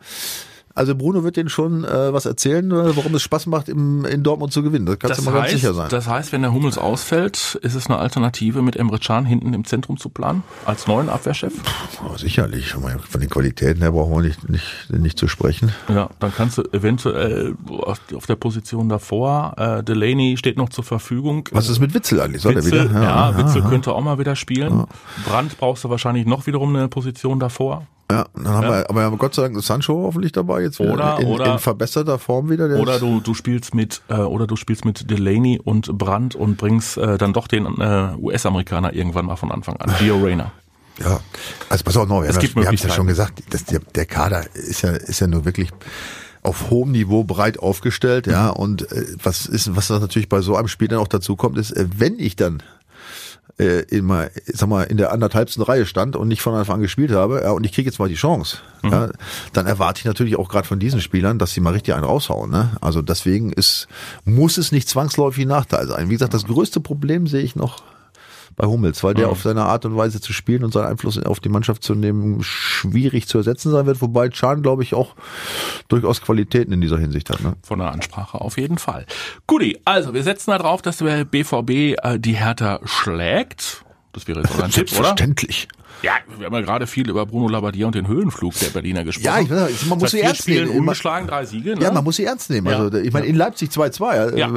[0.74, 4.22] also Bruno wird denen schon äh, was erzählen, äh, warum es Spaß macht, im, in
[4.22, 4.86] Dortmund zu gewinnen.
[4.86, 5.88] Das kannst Das du mal heißt, ganz sicher sein.
[5.90, 9.64] das heißt, wenn der Hummels ausfällt, ist es eine Alternative, mit Emre Can hinten im
[9.64, 11.52] Zentrum zu planen, als neuen Abwehrchef?
[12.08, 12.74] Oh, sicherlich.
[12.74, 15.72] Von den Qualitäten her brauchen wir nicht, nicht, nicht zu sprechen.
[15.88, 17.56] Ja, dann kannst du eventuell
[18.14, 21.48] auf der Position davor, äh, Delaney steht noch zur Verfügung.
[21.50, 22.42] Was ist mit Witzel eigentlich?
[22.42, 23.02] Soll Witzel, er wieder?
[23.02, 24.84] ja, Witzel könnte auch mal wieder spielen.
[25.26, 27.84] Brandt brauchst du wahrscheinlich noch wiederum eine Position davor.
[28.10, 31.18] Ja, dann haben wir, aber wir haben Gott sei Dank Sancho hoffentlich dabei jetzt Oder-
[31.20, 32.66] in, oder- in verbesserter Form wieder.
[32.68, 36.56] Der Oder du, du spielst mit äh, oder du spielst mit Delaney und Brandt und
[36.56, 39.92] bringst äh, dann doch den äh, US-Amerikaner irgendwann mal von Anfang an.
[39.98, 40.52] Gio Reyna.
[41.00, 41.20] Ja,
[41.68, 43.54] also pass auf, noch, wir Es haben gibt ja- wir haben es ja schon gesagt,
[43.54, 45.70] dass der, der Kader ist ja, ist ja nur wirklich
[46.42, 50.66] auf hohem Niveau breit aufgestellt, ja, und äh, was ist, was natürlich bei so einem
[50.66, 52.64] Spiel dann auch dazu kommt, ist, äh, wenn ich dann
[53.58, 57.10] äh, immer, sag mal, in der anderthalbsten Reihe stand und nicht von Anfang an gespielt
[57.10, 59.10] habe, ja, und ich kriege jetzt mal die Chance, ja,
[59.52, 62.50] dann erwarte ich natürlich auch gerade von diesen Spielern, dass sie mal richtig einen raushauen.
[62.50, 62.70] Ne?
[62.80, 63.88] Also deswegen ist,
[64.24, 66.08] muss es nicht zwangsläufig ein Nachteil sein.
[66.08, 67.82] Wie gesagt, das größte Problem sehe ich noch
[68.58, 71.40] bei Hummels, weil der auf seine Art und Weise zu spielen und seinen Einfluss auf
[71.40, 75.14] die Mannschaft zu nehmen schwierig zu ersetzen sein wird, wobei Chan, glaube ich, auch
[75.88, 77.40] durchaus Qualitäten in dieser Hinsicht hat.
[77.40, 77.54] Ne?
[77.62, 79.06] Von der Ansprache auf jeden Fall.
[79.46, 83.84] Guti, also wir setzen da drauf, dass der BVB äh, die Hertha schlägt.
[84.12, 85.04] Das wäre jetzt unser Tipp, oder?
[85.04, 85.68] Selbstverständlich.
[86.02, 89.26] Ja, wir haben ja gerade viel über Bruno Labbadia und den Höhenflug der Berliner gesprochen.
[89.26, 90.80] Ja, ich weiß, man muss sie ernst Spielen nehmen.
[90.80, 91.74] ungeschlagen, drei Siege.
[91.74, 91.82] Ne?
[91.82, 92.68] Ja, man muss sie ernst nehmen.
[92.68, 92.78] Ja.
[92.78, 94.32] Also ich meine, in Leipzig 2-2.
[94.34, 94.52] äh, Ja.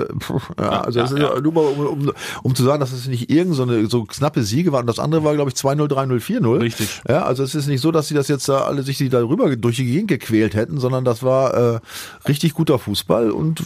[0.60, 1.40] Ja, also das ist ja.
[1.40, 2.12] nur mal, um, um,
[2.44, 4.86] um zu sagen, dass es nicht irgend so eine so knappe Siege waren.
[4.86, 6.60] Das andere war, glaube ich, 2-0, 3-0, 4-0.
[6.60, 7.02] Richtig.
[7.08, 9.56] Ja, also es ist nicht so, dass sie das jetzt da alle sich da rüber
[9.56, 11.80] durch die Gegend gequält hätten, sondern das war äh,
[12.28, 13.64] richtig guter Fußball und äh,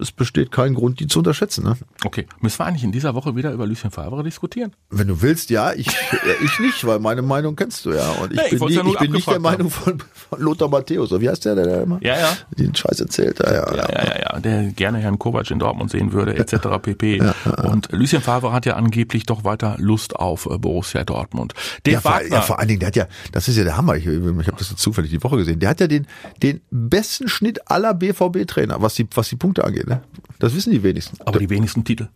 [0.00, 1.64] es besteht kein Grund, die zu unterschätzen.
[1.64, 1.76] Ne?
[2.04, 4.72] Okay, müssen wir eigentlich in dieser Woche wieder über Lucien Favre diskutieren?
[4.90, 8.10] Wenn du willst, ja, ich, äh, ich nicht, weil meine Meinung kennst du ja.
[8.12, 10.40] Und ich Nee, ich bin, wollt's nie, ja ich bin nicht der Meinung von, von
[10.40, 11.10] Lothar Matthäus.
[11.20, 12.36] Wie heißt der, der, der immer Ja, ja.
[12.58, 13.38] den Scheiß erzählt?
[13.40, 16.54] Ja, ja, Ja, ja, ja, ja, der gerne Herrn Kovac in Dortmund sehen würde, etc.
[16.82, 17.20] pp.
[17.64, 21.54] Und Lucien Favre hat ja angeblich doch weiter Lust auf äh, Borussia Dortmund.
[21.84, 23.76] Der Ja, vor, Wagner, ja, vor allen Dingen, der hat ja, das ist ja der
[23.76, 26.06] Hammer, ich, ich habe das jetzt zufällig die Woche gesehen, der hat ja den,
[26.42, 29.86] den besten Schnitt aller BVB-Trainer, was die, was die Punkte angeht.
[29.86, 30.02] Ne?
[30.38, 31.18] Das wissen die wenigsten.
[31.24, 32.08] aber die wenigsten Titel.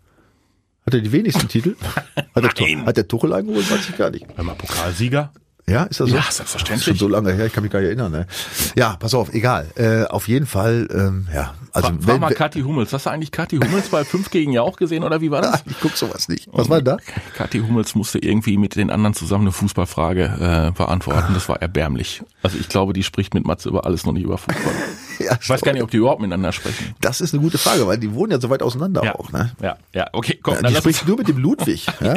[0.86, 1.74] Hat er die wenigsten Titel?
[2.14, 2.86] Hat der, Nein.
[2.86, 3.68] hat der Tuchel eingeholt?
[3.70, 4.24] Weiß ich gar nicht.
[4.36, 5.32] Wenn man Pokalsieger.
[5.68, 6.14] Ja, ist das so?
[6.14, 6.68] Ja, selbstverständlich.
[6.68, 8.12] Das ist schon so lange her, ich kann mich gar nicht erinnern.
[8.12, 8.28] Ne?
[8.76, 9.66] Ja, pass auf, egal.
[9.74, 11.54] Äh, auf jeden Fall, ähm, ja.
[11.72, 12.92] Also, Frag, frag mal Kathi Hummels.
[12.92, 15.64] Hast du eigentlich Kathi Hummels bei 5 gegen ja auch gesehen oder wie war das?
[15.66, 16.48] ich guck sowas nicht.
[16.52, 16.98] Was war denn da?
[17.34, 21.34] Kathi Hummels musste irgendwie mit den anderen zusammen eine Fußballfrage äh, beantworten.
[21.34, 22.22] Das war erbärmlich.
[22.44, 24.72] Also ich glaube, die spricht mit Matze über alles, noch nicht über Fußball.
[25.26, 26.94] Ja, Ich weiß gar nicht, ob die überhaupt miteinander sprechen.
[27.00, 29.32] Das ist eine gute Frage, weil die wohnen ja so weit auseinander Ja, auch.
[29.32, 29.52] Ne?
[29.62, 30.54] ja, ja, okay, komm.
[30.54, 31.86] Ja, dann die spricht nur mit dem Ludwig.
[32.00, 32.14] ja?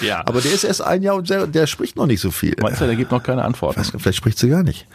[0.00, 0.22] Ja.
[0.26, 2.54] Aber der ist erst ein Jahr und der, der spricht noch nicht so viel.
[2.60, 3.80] Meinst du, der gibt noch keine Antworten?
[3.80, 4.86] Weiß Vielleicht spricht sie gar nicht.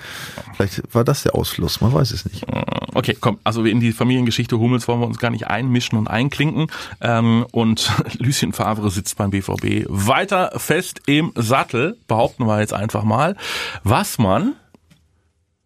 [0.55, 2.45] Vielleicht war das der Ausfluss, man weiß es nicht.
[2.93, 6.67] Okay, komm, also in die Familiengeschichte Hummels wollen wir uns gar nicht einmischen und einklinken.
[7.01, 13.03] Ähm, und Lucien Favre sitzt beim BVB weiter fest im Sattel, behaupten wir jetzt einfach
[13.03, 13.35] mal,
[13.83, 14.53] was man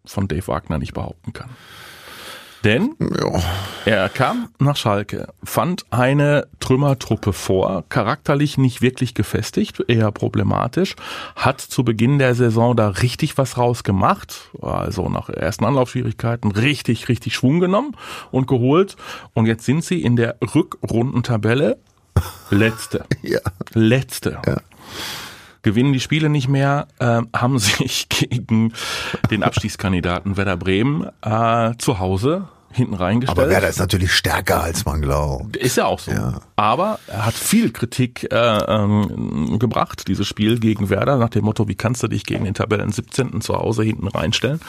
[0.09, 1.49] von Dave Wagner nicht behaupten kann.
[2.63, 3.43] Denn Ja.
[3.85, 10.95] er kam nach Schalke, fand eine Trümmertruppe vor, charakterlich nicht wirklich gefestigt, eher problematisch,
[11.35, 17.35] hat zu Beginn der Saison da richtig was rausgemacht, also nach ersten Anlaufschwierigkeiten richtig, richtig
[17.35, 17.95] Schwung genommen
[18.31, 18.95] und geholt.
[19.35, 21.77] Und jetzt sind sie in der Rückrundentabelle
[22.49, 23.05] letzte.
[23.21, 23.41] Ja.
[23.73, 24.39] Letzte.
[25.65, 28.71] Gewinnen die Spiele nicht mehr, äh, haben sich gegen
[29.31, 33.39] den Abstiegskandidaten Werder Bremen äh, zu Hause hinten reingestellt.
[33.39, 35.55] Aber Werder ist natürlich stärker, als man glaubt.
[35.55, 36.11] Ist ja auch so.
[36.57, 41.67] Aber er hat viel Kritik äh, ähm, gebracht, dieses Spiel gegen Werder, nach dem Motto,
[41.67, 43.39] wie kannst du dich gegen den Tabellen 17.
[43.41, 44.59] zu Hause hinten reinstellen?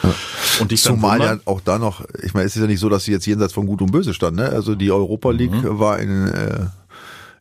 [0.61, 3.03] Und dich Zumal ja auch da noch, ich meine, es ist ja nicht so, dass
[3.03, 4.39] sie jetzt jenseits von Gut und Böse standen.
[4.39, 4.49] Ne?
[4.49, 5.77] Also die Europa League Mhm.
[5.77, 6.65] war in, äh,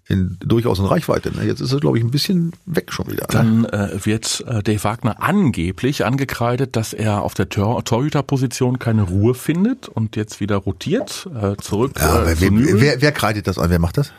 [0.08, 1.36] in, durchaus in Reichweite.
[1.36, 1.44] Ne?
[1.44, 3.22] Jetzt ist er, glaube ich, ein bisschen weg schon wieder.
[3.22, 3.28] Ne?
[3.32, 9.02] Dann äh, wird äh, Dave Wagner angeblich angekreidet, dass er auf der Tor Torhüterposition keine
[9.02, 13.58] Ruhe findet und jetzt wieder rotiert, äh, zurück Ja, äh, zu wer, wer, kreidet das
[13.58, 13.68] an?
[13.70, 14.12] Wer macht das?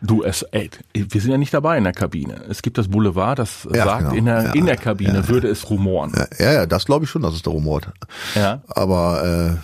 [0.00, 2.42] Du, es, ey, wir sind ja nicht dabei in der Kabine.
[2.48, 4.14] Es gibt das Boulevard, das Ja, sagt, genau.
[4.14, 6.12] in, der, Ja, in der Kabine würde es rumoren.
[6.16, 7.88] Ja, ja, ja das glaube ich schon, dass es da rumort.
[8.36, 8.62] Ja.
[8.68, 9.58] Aber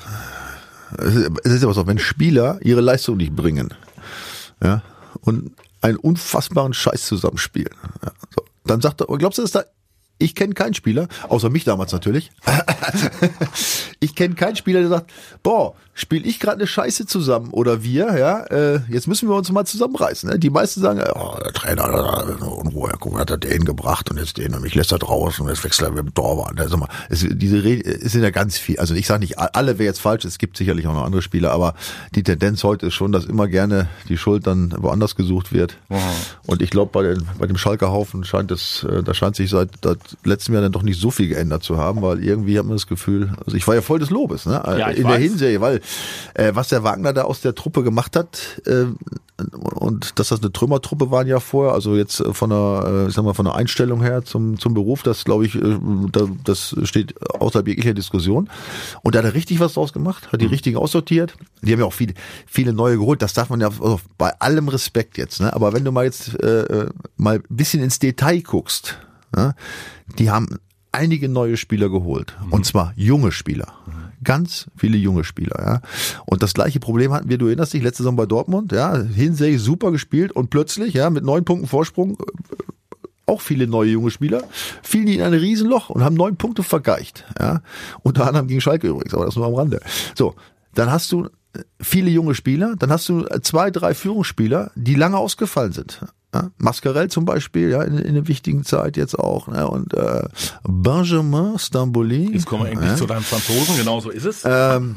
[0.98, 3.72] äh, es ist- es ist ja was auch, wenn Spieler ihre Leistung nicht bringen,
[4.62, 4.82] ja,
[5.20, 9.64] und einen unfassbaren Scheiß zusammenspielen, ja, so, dann sagt er, glaubst du, dass da
[10.18, 12.30] ich kenne keinen Spieler, außer mich damals natürlich.
[14.00, 18.18] ich kenne keinen Spieler, der sagt, boah, spiele ich gerade eine Scheiße zusammen oder wir,
[18.18, 20.28] ja, äh, jetzt müssen wir uns mal zusammenreißen.
[20.28, 20.38] Ne?
[20.40, 24.18] Die meisten sagen, oh, der Trainer, da, Unruhe, guck mal, hat er den gebracht und
[24.18, 26.58] jetzt den und mich lässt er draußen und jetzt wechselt er mit dem Torwart.
[26.58, 28.78] Also mal, es, diese Rede es sind ja ganz viel.
[28.80, 31.52] Also ich sage nicht, alle wäre jetzt falsch, es gibt sicherlich auch noch andere Spieler,
[31.52, 31.74] aber
[32.14, 35.76] die Tendenz heute ist schon, dass immer gerne die Schuld dann woanders gesucht wird.
[36.46, 39.48] Und ich glaube, bei, den- bei dem Schalker Haufen scheint es, äh, da scheint sich
[39.50, 42.66] seit, seit letztem Jahr dann doch nicht so viel geändert zu haben, weil irgendwie hat
[42.66, 44.60] man das Gefühl, also ich war ja voll des Lobes, ne?
[44.66, 45.22] Ja, in der weiß.
[45.22, 45.80] Hinserie, weil
[46.34, 48.86] äh, was der Wagner da aus der Truppe gemacht hat, äh,
[49.36, 53.14] und dass das eine Trümmertruppe waren ja vorher, also jetzt äh, von der, äh, ich
[53.14, 55.78] sag mal, von der Einstellung her zum, zum Beruf, das glaube ich, äh,
[56.12, 58.48] da, das steht außerhalb jeglicher Diskussion.
[59.02, 61.36] Und da hat er richtig was draus gemacht, hat die richtigen aussortiert.
[61.62, 62.14] Die haben ja auch viele,
[62.46, 63.22] viele neue geholt.
[63.22, 65.52] Das darf man ja also bei allem Respekt jetzt, ne?
[65.52, 68.98] Aber wenn du mal jetzt äh, mal ein bisschen ins Detail guckst,
[69.36, 69.54] ja,
[70.18, 70.58] die haben
[70.92, 72.36] einige neue Spieler geholt.
[72.50, 73.74] Und zwar junge Spieler.
[74.24, 75.80] Ganz viele junge Spieler, ja.
[76.26, 78.96] Und das gleiche Problem hatten wir, du erinnerst dich, letzte Saison bei Dortmund, ja.
[78.96, 82.54] Hinsey super gespielt und plötzlich, ja, mit neun Punkten Vorsprung, äh,
[83.26, 84.42] auch viele neue junge Spieler,
[84.82, 87.62] fielen die in ein Riesenloch und haben neun Punkte vergeicht, ja.
[88.02, 89.80] Unter anderem gegen Schalke übrigens, aber das nur am Rande.
[90.14, 90.34] So.
[90.74, 94.94] Dann hast du äh, viele junge Spieler, dann hast du äh, zwei, drei Führungsspieler, die
[94.94, 96.00] lange ausgefallen sind.
[96.34, 99.46] Ja, Mascarell zum Beispiel, ja, in, in einer wichtigen Zeit jetzt auch.
[99.46, 99.68] Ne?
[99.68, 100.24] Und äh,
[100.64, 102.32] Benjamin Stamboli.
[102.32, 104.42] Jetzt kommen wir endlich zu deinem Franzosen, genau so ist es.
[104.44, 104.96] Ähm,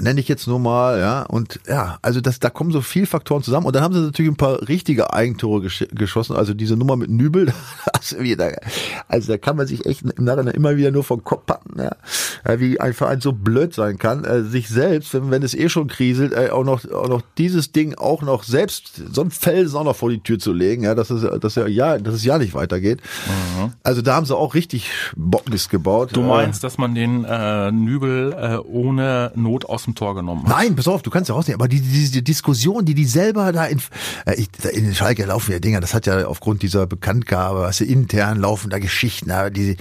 [0.00, 3.42] nenne ich jetzt nur mal, ja, und ja, also das, da kommen so viele Faktoren
[3.42, 6.96] zusammen und dann haben sie natürlich ein paar richtige Eigentore gesch geschossen, also diese Nummer
[6.96, 7.52] mit Nübel,
[8.18, 8.52] wieder,
[9.08, 12.60] also da kann man sich echt im Nachhinein immer wieder nur vom Kopf packen, ja,
[12.60, 15.88] wie ein Verein so blöd sein kann, äh, sich selbst, wenn, wenn es eh schon
[15.88, 19.84] kriselt, äh, auch noch, auch noch dieses Ding auch noch selbst, so ein Felsen auch
[19.84, 22.38] noch vor die Tür zu legen, ja, dass es, dass ja, ja, dass es ja
[22.38, 23.00] nicht weitergeht.
[23.82, 26.10] Also da haben sie auch richtig Bockmist gebaut.
[26.12, 30.44] Du Äh, meinst, dass man den äh, Nübel äh, ohne Not aus dem Tor genommen
[30.44, 30.50] hat?
[30.50, 31.60] Nein, pass auf, du kannst ja rausnehmen.
[31.60, 33.80] Aber die, die, diese Diskussion, die die selber da in,
[34.26, 37.80] äh, ich, in den Schalke laufen ja Dinger, das hat ja aufgrund dieser Bekanntgabe, was
[37.80, 39.76] intern laufen da Geschichten, die,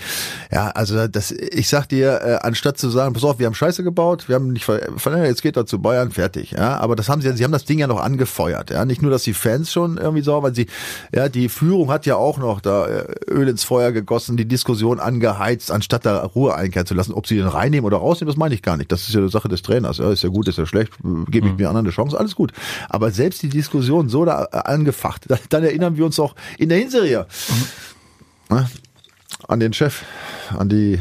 [0.51, 3.83] ja, also das, ich sag dir, äh, anstatt zu sagen, pass auf, wir haben Scheiße
[3.83, 7.09] gebaut, wir haben nicht ver- verlängert, jetzt geht er zu Bayern, fertig, ja, aber das
[7.09, 9.71] haben sie, sie haben das Ding ja noch angefeuert, ja, nicht nur, dass die Fans
[9.71, 10.67] schon irgendwie so, weil sie,
[11.13, 14.99] ja, die Führung hat ja auch noch da äh, Öl ins Feuer gegossen, die Diskussion
[14.99, 18.55] angeheizt, anstatt da Ruhe einkehren zu lassen, ob sie den reinnehmen oder rausnehmen, das meine
[18.55, 20.57] ich gar nicht, das ist ja eine Sache des Trainers, ja, ist ja gut, ist
[20.57, 20.93] ja schlecht,
[21.27, 22.51] gebe ich mir anderen eine Chance, alles gut,
[22.89, 26.69] aber selbst die Diskussion so da äh, angefacht, dann, dann erinnern wir uns auch in
[26.69, 27.25] der Hinserie
[28.49, 28.69] ne,
[29.47, 30.03] an den Chef,
[30.57, 30.99] an die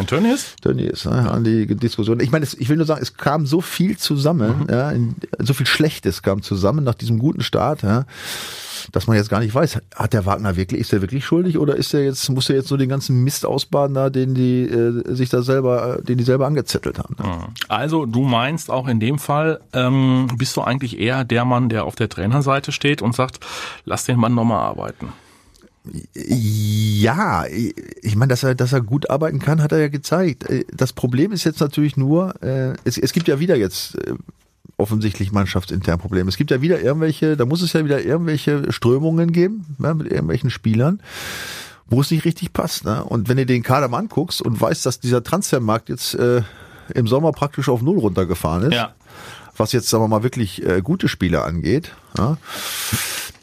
[0.00, 0.56] Herrn Tönnies?
[0.62, 2.20] Tönnies, ne, an die Diskussion.
[2.20, 5.66] Ich meine, ich will nur sagen, es kam so viel zusammen, ja, in, so viel
[5.66, 8.06] Schlechtes kam zusammen nach diesem guten Start, ja,
[8.92, 11.76] dass man jetzt gar nicht weiß, hat der Wagner wirklich, ist er wirklich schuldig oder
[11.76, 15.14] ist er jetzt, muss er jetzt nur den ganzen Mist ausbaden, da, den die äh,
[15.14, 17.16] sich da selber, den die selber angezettelt haben.
[17.18, 17.48] Ne?
[17.68, 21.84] Also du meinst auch in dem Fall, ähm, bist du eigentlich eher der Mann, der
[21.84, 23.40] auf der Trainerseite steht und sagt,
[23.84, 25.12] lass den Mann nochmal arbeiten.
[26.14, 30.44] Ja, ich meine, dass er, dass er gut arbeiten kann, hat er ja gezeigt.
[30.74, 34.14] Das Problem ist jetzt natürlich nur, äh, es, es gibt ja wieder jetzt äh,
[34.76, 36.28] offensichtlich mannschaftsintern Probleme.
[36.28, 40.08] Es gibt ja wieder irgendwelche, da muss es ja wieder irgendwelche Strömungen geben, ja, mit
[40.08, 41.00] irgendwelchen Spielern,
[41.88, 42.84] wo es nicht richtig passt.
[42.84, 43.02] Ne?
[43.04, 46.42] Und wenn du den Kader mal anguckst und weißt, dass dieser Transfermarkt jetzt äh,
[46.94, 48.94] im Sommer praktisch auf Null runtergefahren ist, Ja.
[49.60, 52.36] Was jetzt, sagen wir mal, wirklich äh, gute Spieler angeht, ja,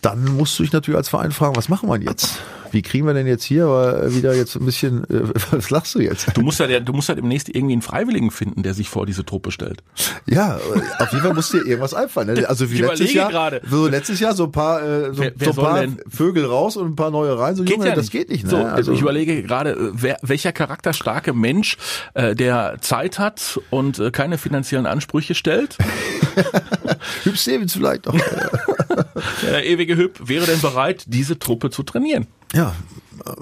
[0.02, 2.40] dann musst du dich natürlich als Verein fragen, was machen wir jetzt?
[2.78, 3.66] Wie kriegen wir denn jetzt hier
[4.10, 6.38] wieder jetzt ein bisschen, äh, was lachst du jetzt?
[6.38, 9.26] Du musst ja, du musst ja demnächst irgendwie einen Freiwilligen finden, der sich vor diese
[9.26, 9.82] Truppe stellt.
[10.28, 10.60] Ja,
[11.00, 12.36] auf jeden Fall muss dir irgendwas einfallen.
[12.36, 12.48] Ne?
[12.48, 13.62] Also wie Ich letztes Jahr, gerade.
[13.68, 15.98] so letztes Jahr so ein paar, äh, so, Wer- wer so ein paar denn?
[16.08, 17.56] Vögel raus und ein paar neue rein.
[17.56, 18.44] So Junge, das geht nicht.
[18.44, 18.50] Ne?
[18.52, 21.78] So, also, ich überlege gerade, äh, wer, welcher charakterstarke Mensch,
[22.14, 25.80] äh, der Zeit hat und äh, keine finanziellen Ansprüche stellt,
[27.24, 28.14] Hüb Stevens vielleicht noch.
[29.42, 32.28] der ewige Hüb, wäre denn bereit, diese Truppe zu trainieren?
[32.54, 32.74] Ja,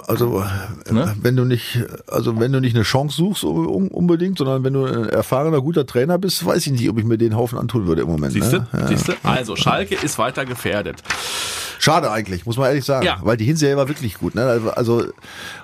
[0.08, 0.44] Also
[0.89, 1.15] ne?
[1.22, 5.10] wenn du nicht, also wenn du nicht eine Chance suchst unbedingt, sondern wenn du ein
[5.10, 8.08] erfahrener guter Trainer bist, weiß ich nicht, ob ich mir den Haufen antun würde im
[8.08, 8.34] Moment.
[8.34, 8.68] Siehste, ne?
[8.74, 8.88] ja.
[8.88, 9.15] siehste.
[9.24, 11.04] Also Schalke ist weiter gefährdet.
[11.78, 13.20] Schade eigentlich, muss man ehrlich sagen, ja.
[13.22, 14.34] weil die Hinserie war wirklich gut.
[14.34, 14.72] Ne?
[14.76, 15.06] Also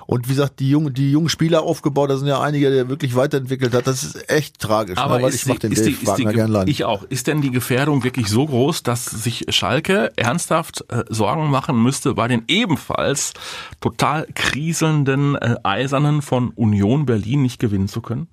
[0.06, 3.14] und wie gesagt, die jungen, die jungen Spieler aufgebaut, da sind ja einige, der wirklich
[3.14, 3.86] weiterentwickelt hat.
[3.86, 4.98] Das ist echt tragisch.
[4.98, 5.24] Aber ne?
[5.24, 6.70] weil ich mache den ist Dave die, Wagner gern leiden.
[6.70, 7.04] Ich auch.
[7.04, 12.14] Ist denn die Gefährdung wirklich so groß, dass sich Schalke ernsthaft äh, Sorgen machen müsste,
[12.14, 13.32] bei den ebenfalls
[13.80, 18.28] total kriselnden äh, Eisernen von Union Berlin nicht gewinnen zu können?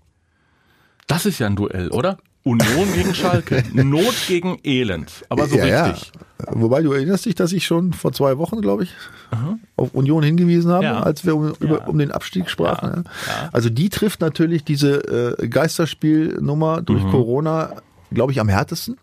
[1.08, 2.17] Das ist ja ein Duell, oder?
[2.49, 3.63] Union gegen Schalke.
[3.73, 5.25] Not gegen Elend.
[5.29, 6.12] Aber so ja, richtig.
[6.13, 6.45] Ja.
[6.51, 8.91] Wobei du erinnerst dich, dass ich schon vor zwei Wochen, glaube ich,
[9.31, 9.57] Aha.
[9.75, 11.01] auf Union hingewiesen habe, ja.
[11.01, 13.03] als wir um, über, um den Abstieg sprachen.
[13.51, 17.12] Also die trifft natürlich diese äh, Geisterspielnummer durch mhm.
[17.12, 17.73] Corona,
[18.12, 18.97] glaube ich, am härtesten.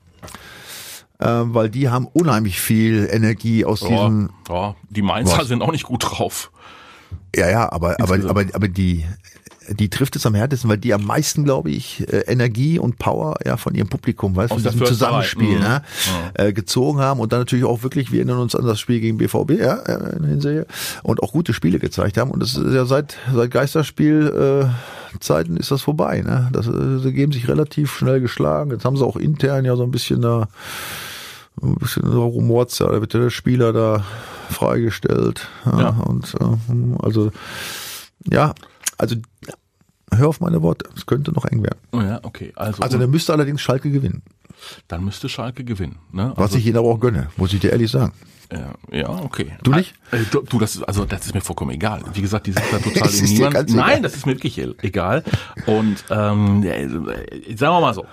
[1.18, 4.30] Äh, weil die haben unheimlich viel Energie aus oh, diesem.
[4.48, 5.48] Oh, die Mainzer was?
[5.48, 6.50] sind auch nicht gut drauf.
[7.35, 9.04] Ja, ja, aber, aber, aber, aber die,
[9.70, 13.37] die trifft es am härtesten, weil die am meisten, glaube ich, äh, Energie und Power
[13.44, 15.62] ja von ihrem Publikum, weißt du, von diesem Zusammenspiel, mhm.
[15.62, 16.31] ne, mhm.
[16.46, 19.18] äh, gezogen haben und dann natürlich auch wirklich, wir erinnern uns an das Spiel gegen
[19.18, 20.66] BVB, ja, in der Hinserie,
[21.02, 22.31] und auch gute Spiele gezeigt haben.
[22.31, 26.48] Und das ist ja seit, seit Geisterspiel, äh, Zeiten ist das vorbei, ne.
[26.52, 28.70] Das, äh, sie geben sich relativ schnell geschlagen.
[28.70, 30.48] Jetzt haben sie auch intern ja so ein bisschen da,
[31.62, 34.05] ein bisschen so rumorts, da wird der Spieler da
[34.50, 35.48] freigestellt.
[35.64, 35.88] Ja, ja.
[35.88, 37.31] Und äh, also
[38.31, 38.55] ja,
[38.98, 39.16] also
[40.12, 41.78] hör auf meine Worte, es könnte noch eng werden.
[41.92, 42.52] Oh ja, okay.
[42.56, 44.22] Also, also der müsste allerdings Schalke gewinnen.
[44.88, 45.98] Dann müsste Schalke gewinnen.
[46.12, 46.32] Ne?
[46.37, 48.12] Was also, ich ihnen aber auch gönne, muss ich dir ehrlich sagen.
[48.52, 49.52] Ja, ja okay.
[49.62, 49.94] Du nicht?
[50.12, 52.02] Äh, du, du, das ist, also das ist mir vollkommen egal.
[52.14, 53.74] Wie gesagt, die sind da total in niemand.
[53.74, 55.24] Nein, das ist mir wirklich egal.
[55.66, 58.06] Und ähm, sagen wir mal so.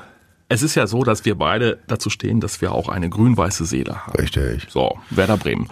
[0.49, 4.05] Es ist ja so, dass wir beide dazu stehen, dass wir auch eine grün-weiße Seele
[4.05, 4.19] haben.
[4.19, 4.67] Richtig.
[4.69, 5.67] So, Werder Bremen.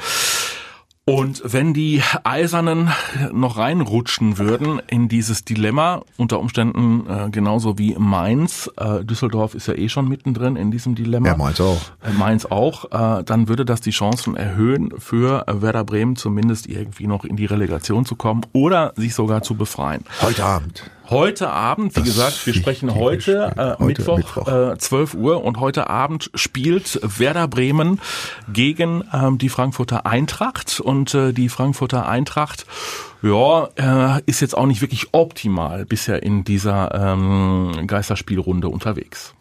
[1.11, 2.89] Und wenn die Eisernen
[3.33, 9.67] noch reinrutschen würden in dieses Dilemma, unter Umständen äh, genauso wie Mainz, äh, Düsseldorf ist
[9.67, 11.27] ja eh schon mittendrin in diesem Dilemma.
[11.27, 11.81] Ja, Mainz auch.
[12.01, 12.85] Äh, Mainz auch,
[13.19, 17.45] äh, dann würde das die Chancen erhöhen, für Werder Bremen zumindest irgendwie noch in die
[17.45, 20.05] Relegation zu kommen oder sich sogar zu befreien.
[20.21, 24.47] Heute Abend heute Abend, wie das gesagt, wir sprechen heute, äh, heute Mittwoch, Mittwoch.
[24.47, 27.99] Äh, 12 Uhr und heute Abend spielt Werder Bremen
[28.51, 32.65] gegen ähm, die Frankfurter Eintracht und äh, die Frankfurter Eintracht
[33.21, 39.35] ja, äh, ist jetzt auch nicht wirklich optimal bisher in dieser ähm, Geisterspielrunde unterwegs.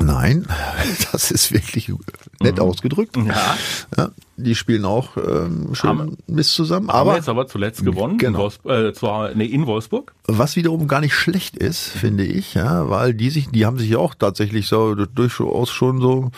[0.00, 0.46] Nein,
[1.12, 1.92] das ist wirklich
[2.40, 2.62] nett mhm.
[2.62, 3.16] ausgedrückt.
[3.16, 3.56] Ja.
[3.96, 4.10] ja.
[4.36, 6.90] Die spielen auch ähm, schön haben, Mist zusammen.
[6.90, 8.38] Aber haben jetzt aber zuletzt gewonnen genau.
[8.38, 10.12] in, Wolfsburg, äh, zwar, nee, in Wolfsburg.
[10.26, 13.90] Was wiederum gar nicht schlecht ist, finde ich, ja, weil die sich, die haben sich
[13.90, 16.30] ja auch tatsächlich so durchaus schon so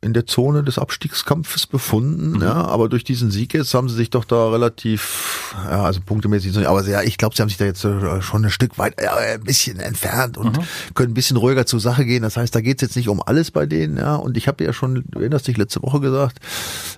[0.00, 2.42] in der Zone des Abstiegskampfes befunden, mhm.
[2.42, 6.68] ja, aber durch diesen Sieg jetzt haben sie sich doch da relativ, ja, also punktemäßig,
[6.68, 9.16] aber ja, ich glaube, sie haben sich da jetzt äh, schon ein Stück weit, ja,
[9.16, 10.62] ein bisschen entfernt und mhm.
[10.94, 12.22] können ein bisschen ruhiger zur Sache gehen.
[12.22, 14.72] Das heißt, da geht's jetzt nicht um alles bei denen, ja, und ich habe ja
[14.72, 16.38] schon, du erinnerst dich, letzte Woche gesagt,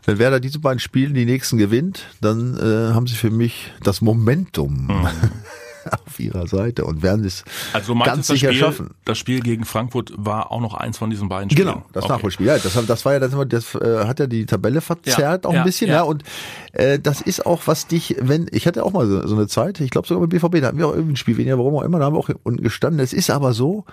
[0.05, 4.03] wenn Werder diese beiden Spiele die nächsten gewinnt, dann äh, haben sie für mich das
[4.03, 4.89] Momentum.
[4.89, 5.09] Mhm.
[6.07, 8.91] auf ihrer Seite und werden es also ganz sicher Spiel, schaffen.
[9.05, 11.69] Das Spiel gegen Frankfurt war auch noch eins von diesen beiden Spielen.
[11.69, 12.15] Genau, das okay.
[12.15, 12.47] Nachholspiel.
[12.47, 15.53] Ja, das, das war ja das, das äh, hat ja die Tabelle verzerrt ja, auch
[15.53, 15.97] ein ja, bisschen, ja.
[15.97, 16.03] ja.
[16.03, 16.25] Und
[16.73, 19.81] äh, das ist auch, was dich, wenn ich hatte auch mal so, so eine Zeit,
[19.81, 21.83] ich glaube sogar mit BVB, da hatten wir auch irgendwie ein Spiel weniger, warum auch
[21.83, 23.01] immer, da haben wir auch unten gestanden.
[23.01, 23.85] Es ist aber so,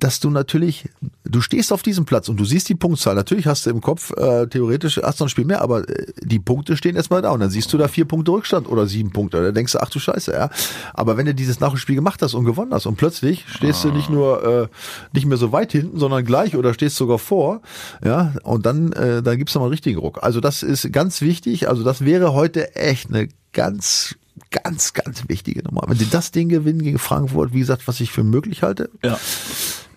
[0.00, 0.88] dass du natürlich,
[1.24, 3.16] du stehst auf diesem Platz und du siehst die Punktzahl.
[3.16, 6.38] Natürlich hast du im Kopf, äh, theoretisch hast du ein Spiel mehr, aber äh, die
[6.38, 9.42] Punkte stehen erstmal da und dann siehst du da vier Punkte Rückstand oder sieben Punkte.
[9.42, 10.50] Da denkst du, ach du Scheiße, ja.
[10.94, 13.88] Aber wenn du dieses Nachspiel gemacht hast und gewonnen hast und plötzlich stehst ah.
[13.88, 14.68] du nicht nur äh,
[15.12, 17.60] nicht mehr so weit hinten, sondern gleich oder stehst sogar vor,
[18.04, 20.22] ja, und dann, äh, dann gibt's nochmal einen richtigen Ruck.
[20.22, 21.68] Also das ist ganz wichtig.
[21.68, 24.14] Also das wäre heute echt eine ganz
[24.50, 25.82] ganz, ganz wichtige Nummer.
[25.86, 29.18] Wenn sie das Ding gewinnen gegen Frankfurt, wie gesagt, was ich für möglich halte, ja.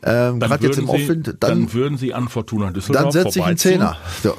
[0.04, 1.28] Ähm, Gerade jetzt im Sie, Aufwind.
[1.28, 3.98] Dann, dann, würden Sie an Fortuna Düsseldorf Dann setze ich einen Zehner.
[4.24, 4.34] Ja.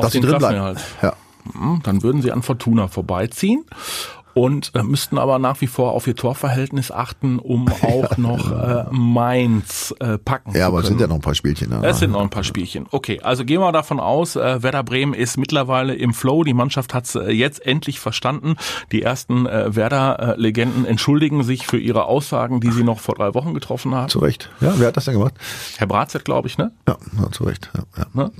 [0.00, 0.78] Dass sie drin bleiben.
[1.02, 1.16] Ja.
[1.52, 3.64] Hm, dann würden Sie an Fortuna vorbeiziehen
[4.34, 8.50] und äh, müssten aber nach wie vor auf ihr Torverhältnis achten, um auch ja, noch
[8.50, 11.70] äh, Mainz äh, packen Ja, aber es sind ja noch ein paar Spielchen.
[11.70, 11.80] Ne?
[11.82, 12.86] Es sind noch ein paar Spielchen.
[12.90, 16.44] Okay, also gehen wir davon aus, äh, Werder Bremen ist mittlerweile im Flow.
[16.44, 18.56] Die Mannschaft hat es äh, jetzt endlich verstanden.
[18.90, 23.54] Die ersten äh, Werder-Legenden entschuldigen sich für ihre Aussagen, die sie noch vor drei Wochen
[23.54, 24.08] getroffen haben.
[24.08, 24.50] Zu Recht.
[24.60, 25.34] Ja, wer hat das denn gemacht?
[25.76, 26.72] Herr Bratzett, glaube ich, ne?
[26.88, 26.96] Ja,
[27.30, 27.70] zu Recht.
[27.76, 28.06] Ja, ja.
[28.12, 28.32] Ne?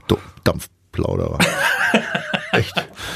[0.44, 1.38] Dampfplauderer.
[2.56, 2.74] Echt.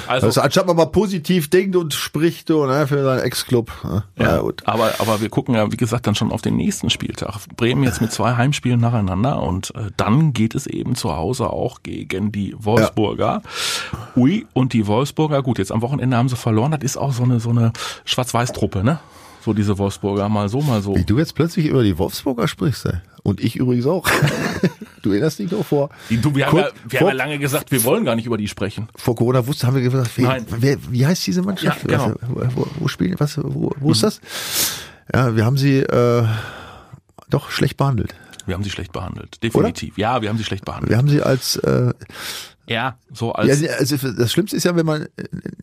[0.09, 3.71] Also, Also, anstatt man mal positiv denkt und spricht so, ne, für seinen Ex-Club.
[3.85, 4.03] Ne?
[4.19, 4.63] ja, gut.
[4.65, 7.41] aber, aber wir gucken ja, wie gesagt, dann schon auf den nächsten Spieltag.
[7.55, 11.83] Bremen jetzt mit zwei Heimspielen nacheinander und äh, dann geht es eben zu Hause auch
[11.83, 13.43] gegen die Wolfsburger.
[14.17, 16.71] Ui, und die Wolfsburger, gut, jetzt am Wochenende haben sie verloren.
[16.73, 17.73] Das ist auch so eine, so eine
[18.07, 19.01] Schwarz-Weiß-Truppe, ne?
[19.47, 20.97] So diese Wolfsburger, mal so, mal so.
[20.97, 22.95] Wie du jetzt plötzlich über die Wolfsburger sprichst, ey.
[23.23, 24.05] Und ich übrigens auch.
[25.03, 25.91] du erinnerst dich noch vor.
[26.11, 28.17] Die, du, wir haben, Kur- ja, wir vor, haben ja lange gesagt, wir wollen gar
[28.17, 28.89] nicht über die sprechen.
[28.97, 30.47] vor Corona wusste, haben wir gesagt, wer, Nein.
[30.49, 31.89] wer, wie heißt diese Mannschaft?
[31.89, 32.17] Ja, genau.
[32.29, 34.21] Wo, wo, wo spielen, was, wo, wo ist das?
[35.15, 36.25] Ja, wir haben sie äh,
[37.31, 38.17] doch schlecht behandelt.
[38.47, 39.41] Wir haben sie schlecht behandelt.
[39.45, 39.97] Definitiv.
[39.97, 40.91] Ja, wir haben sie schlecht behandelt.
[40.91, 41.93] Wir haben sie als äh,
[42.69, 43.61] Ja, so als.
[43.61, 45.07] ja, also das Schlimmste ist ja, wenn man äh,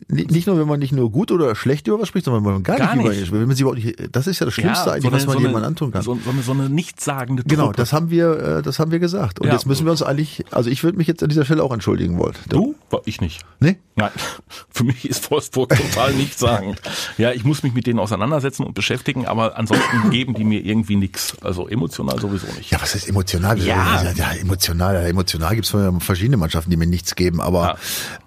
[0.08, 2.62] nicht nur, wenn man nicht nur gut oder schlecht über was spricht, sondern wenn man
[2.62, 3.20] gar, Gar nicht über nicht.
[3.20, 3.40] ihn spricht.
[3.40, 5.92] Wenn man sie überhaupt nicht, das ist ja das Schlimmste eigentlich, was man jemandem antun
[5.92, 6.02] kann.
[6.02, 7.54] So, so eine, so eine nichtssagende Truppe.
[7.56, 9.40] Genau, das haben wir, äh, das haben wir gesagt.
[9.40, 9.52] Und Ja.
[9.52, 12.18] jetzt müssen wir uns eigentlich, also ich würde mich jetzt an dieser Stelle auch entschuldigen
[12.18, 12.34] wollen.
[12.48, 12.74] Du?
[13.04, 13.44] Ich nicht.
[13.60, 13.76] Nee?
[13.96, 14.10] Nein,
[14.70, 16.80] für mich ist Wolfsburg total nichtssagend.
[17.18, 20.96] Ja, ich muss mich mit denen auseinandersetzen und beschäftigen, aber ansonsten geben die mir irgendwie
[20.96, 21.36] nichts.
[21.42, 22.70] Also emotional sowieso nicht.
[22.70, 23.58] Ja, was ist emotional?
[23.58, 24.02] Ja.
[24.14, 24.94] ja emotional.
[24.94, 27.76] Ja, emotional gibt es verschiedene Mannschaften, die mir nichts geben, aber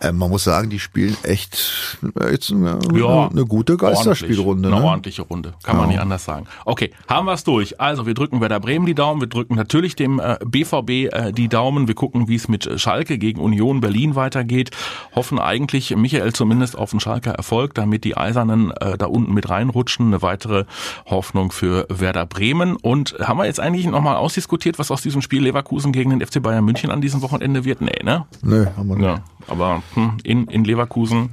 [0.01, 4.67] äh, man muss sagen, die spielen echt äh, jetzt eine, Ja, eine gute Geisterspielrunde.
[4.67, 4.73] Ordentlich.
[4.73, 4.87] Eine Ne?
[4.87, 5.53] ordentliche Runde.
[5.63, 6.45] Kann man nicht anders sagen.
[6.65, 7.79] Okay, haben wir es durch.
[7.81, 11.47] Also wir drücken Werder Bremen die Daumen, wir drücken natürlich dem äh, BVB äh, die
[11.47, 14.71] Daumen, wir gucken, wie es mit Schalke gegen Union Berlin weitergeht.
[15.15, 19.49] Hoffen eigentlich, Michael zumindest auf einen Schalker Erfolg, damit die Eisernen äh, da unten mit
[19.49, 20.07] reinrutschen.
[20.07, 20.65] Eine weitere
[21.05, 22.75] Hoffnung für Werder Bremen.
[22.75, 26.41] Und haben wir jetzt eigentlich nochmal ausdiskutiert, was aus diesem Spiel Leverkusen gegen den FC
[26.41, 27.81] Bayern München an diesem Wochenende wird?
[27.81, 28.25] Nee, ne?
[28.57, 29.05] Nö, haben wir nicht.
[29.05, 31.29] Ja, aber hm, in, in Leverkusen,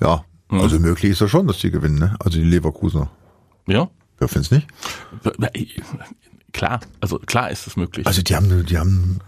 [0.00, 2.16] Ja, also möglich ist ja schon, dass die gewinnen, ne?
[2.20, 3.10] Also die Leverkusener.
[3.66, 3.88] ja,
[4.20, 4.66] Ja, findest nicht?
[6.52, 8.06] Klar, also klar ist es möglich.
[8.06, 9.18] Also die haben, die haben,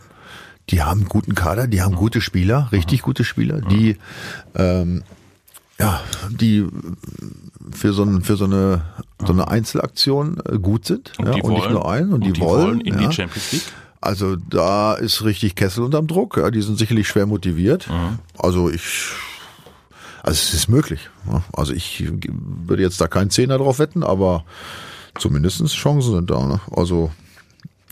[0.70, 3.96] die haben einen guten Kader, die haben gute Spieler, richtig gute Spieler, die,
[4.54, 5.02] ähm,
[5.78, 6.00] ja,
[6.30, 6.66] die
[7.72, 8.82] für so, ein, für so eine,
[9.26, 12.36] so eine Einzelaktion äh, gut sind, ja, die und nicht wollen- nur ein, und, und
[12.36, 13.08] die, wollen, in ja.
[13.08, 13.62] die Champions League.
[14.00, 17.88] Also da ist richtig Kessel unterm Druck, ja, die sind sicherlich schwer motiviert.
[17.88, 18.18] Mhm.
[18.38, 19.10] Also ich,
[20.22, 21.10] also es ist möglich.
[21.52, 24.44] Also ich würde jetzt da keinen Zehner drauf wetten, aber
[25.18, 26.46] zumindestens Chancen sind da.
[26.46, 26.60] Ne?
[26.70, 27.10] Also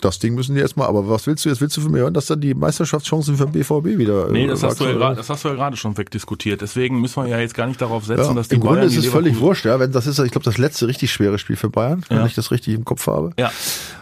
[0.01, 1.61] das Ding müssen die erstmal, aber was willst du jetzt?
[1.61, 4.49] Willst du von mir hören, dass dann die Meisterschaftschancen für den BVB wieder Nee, äh,
[4.49, 6.61] das hast, du ja grad, das hast du ja gerade schon wegdiskutiert.
[6.61, 8.91] Deswegen müssen wir ja jetzt gar nicht darauf setzen, ja, dass die Im Grunde Bayern
[8.93, 11.57] ist es völlig wurscht, ja, wenn das ist, ich glaube, das letzte richtig schwere Spiel
[11.57, 12.27] für Bayern, wenn Ja.
[12.27, 13.31] ich das richtig im Kopf habe.
[13.39, 13.51] Ja,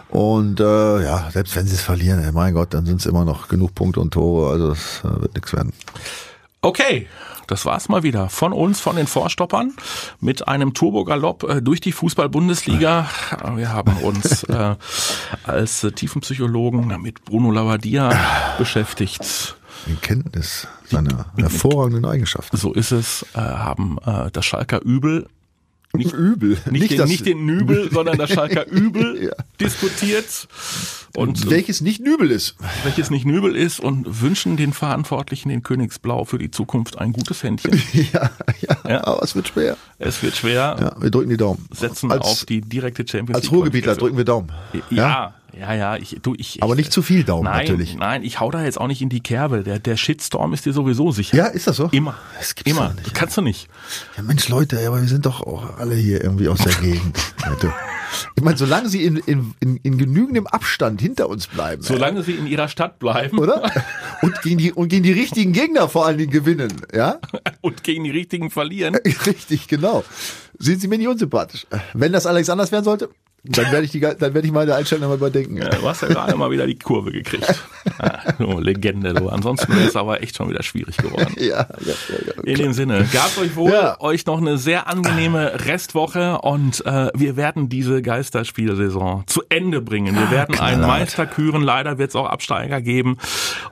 [0.09, 0.63] Und äh,
[1.03, 3.75] ja, selbst wenn sie es verlieren, ey, mein Gott, dann sind es immer noch genug
[3.75, 5.73] Punkte und Tore, also das äh, wird nichts werden.
[6.61, 7.07] okay.
[7.47, 9.73] Das war's mal wieder von uns, von den Vorstoppern,
[10.19, 13.09] mit einem Turbogalopp äh, durch die Fußball-Bundesliga.
[13.55, 14.75] Wir haben uns äh,
[15.43, 18.09] als äh, Tiefenpsychologen mit Bruno Labbadia
[18.57, 19.55] beschäftigt.
[19.85, 22.57] In Kenntnis seiner hervorragenden Eigenschaften.
[22.57, 25.27] So ist es, äh, haben äh, das Schalker Übel
[25.93, 26.57] nicht, Übel.
[26.69, 29.43] nicht, den, das- nicht den Nübel, sondern das Schalker Übel Ja.
[29.61, 30.47] diskutiert
[31.15, 32.55] und welches nicht Nübel ist.
[32.83, 37.43] welches nicht Nübel ist und wünschen den Verantwortlichen in Königsblau für die Zukunft ein gutes
[37.43, 37.81] Händchen.
[37.93, 38.29] Ja,
[38.61, 39.03] ja, Ja.
[39.07, 39.77] aber es wird schwer.
[39.99, 41.65] Es wird schwer, Ja, wir drücken die Daumen.
[41.71, 43.99] setzen als, auf die direkte Champions Als League Ruhrgebietler Qualifikation.
[43.99, 44.91] drücken wir Daumen.
[44.91, 47.95] Ja, ja, ja, ich, du, ich, Aber ich, nicht zu viel Daumen nein, natürlich.
[47.95, 49.63] Nein, ich hau da jetzt auch nicht in die Kerbe.
[49.63, 51.37] Der, der Shitstorm ist dir sowieso sicher.
[51.37, 51.89] Ja, ist das so?
[51.91, 52.15] Immer.
[52.37, 52.93] Das gibt's Immer.
[52.93, 53.13] nicht.
[53.13, 53.67] Kannst du nicht.
[54.15, 57.17] Ja, Mensch, Leute, aber wir sind doch auch alle hier irgendwie aus der Gegend.
[57.47, 57.73] Leute.
[58.35, 61.81] Ich meine, solange sie in, in, in, in genügendem Abstand hinter uns bleiben.
[61.81, 63.71] Solange sie in ihrer Stadt bleiben oder?
[64.21, 67.19] Und gegen die und gegen die richtigen Gegner vor allen Dingen gewinnen, ja?
[67.61, 68.95] und gegen die richtigen verlieren.
[69.25, 70.03] Richtig, genau.
[70.57, 71.67] Sind sie mir nicht unsympathisch.
[71.93, 73.09] Wenn das Alex anders werden sollte,
[73.49, 75.57] dann werde ich die dann werde ich meine Einstellung nochmal überdenken.
[75.57, 77.47] Ja, Du hast ja gerade mal wieder die Kurve gekriegt.
[77.99, 79.29] Ah, Legende, du.
[79.29, 81.33] Ansonsten wäre es aber echt schon wieder schwierig geworden.
[81.37, 81.93] Ja, ja,
[82.35, 82.43] ja.
[82.43, 83.99] In dem Sinne, gabt euch wohl, Ja.
[84.01, 90.15] euch noch eine sehr angenehme Restwoche und äh, wir werden diese Geisterspielsaison zu Ende bringen.
[90.15, 90.99] Wir werden einen knallhart.
[90.99, 93.17] Meister küren, leider wird es auch Absteiger geben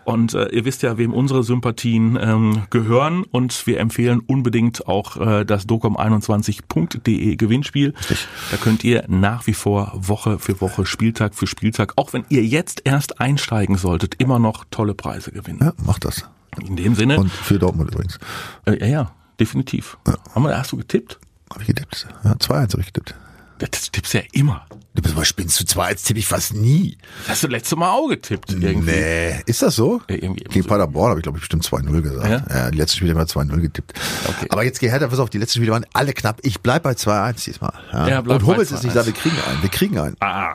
[0.06, 5.18] und äh, ihr wisst ja, wem unsere Sympathien ähm, gehören und wir empfehlen unbedingt auch
[5.18, 7.94] äh, das docom21.de Gewinnspiel.
[8.52, 12.43] Da könnt ihr nach wie vor Woche für Woche, Spieltag für Spieltag, auch wenn ihr
[12.43, 15.60] jetzt erst einsteigen solltet, immer noch tolle Preise gewinnen.
[15.62, 16.25] ja, mach das.
[16.62, 18.17] In dem Sinne, Und für Dortmund übrigens.
[18.65, 19.97] äh, ja, ja, definitiv.
[20.34, 21.19] Haben wir, hast du getippt?
[21.51, 22.08] Habe ich getippt.
[22.23, 23.15] Ja, 2-1 habe ich getippt.
[23.60, 24.65] Das tippst du ja immer.
[24.96, 25.63] Das was spinnst du?
[25.82, 26.98] 2-1 tippe ich fast nie.
[27.28, 28.91] Hast du letzte Mal auch getippt irgendwie?
[28.91, 30.02] Nee, ist das so?
[30.10, 30.70] Ja, irgendwie Gegen so.
[30.70, 32.50] Paderborn habe ich, glaube ich, bestimmt 2-0 gesagt.
[32.50, 32.56] Ja?
[32.58, 32.72] Ja?
[32.72, 33.94] die letzten Spiele haben wir 2-0 getippt.
[34.28, 34.48] Okay.
[34.50, 36.39] Aber jetzt geh Hertha, pass auf, die letzten Spiele waren alle knapp.
[36.44, 37.74] Ich bleib bei 2-1 diesmal.
[37.91, 38.08] Ja?
[38.08, 39.00] Ja, bleib Und Hummels ist nicht 2-1.
[39.00, 39.62] da, wir kriegen einen.
[39.62, 40.15] Wir kriegen einen.
[40.22, 40.54] Ah,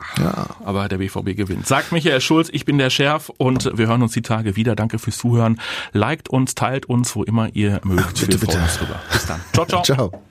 [0.65, 1.67] aber der BVB gewinnt.
[1.67, 4.75] Sagt Michael Schulz, ich bin der Schärf und wir hören uns die Tage wieder.
[4.75, 5.59] Danke fürs Zuhören.
[5.93, 8.19] Liked uns, teilt uns, wo immer ihr mögt.
[8.21, 8.59] Bitte, wir freuen bitte.
[8.63, 8.99] uns drüber.
[9.11, 9.41] Bis dann.
[9.53, 9.83] Ciao, ciao.
[10.11, 10.30] Ciao.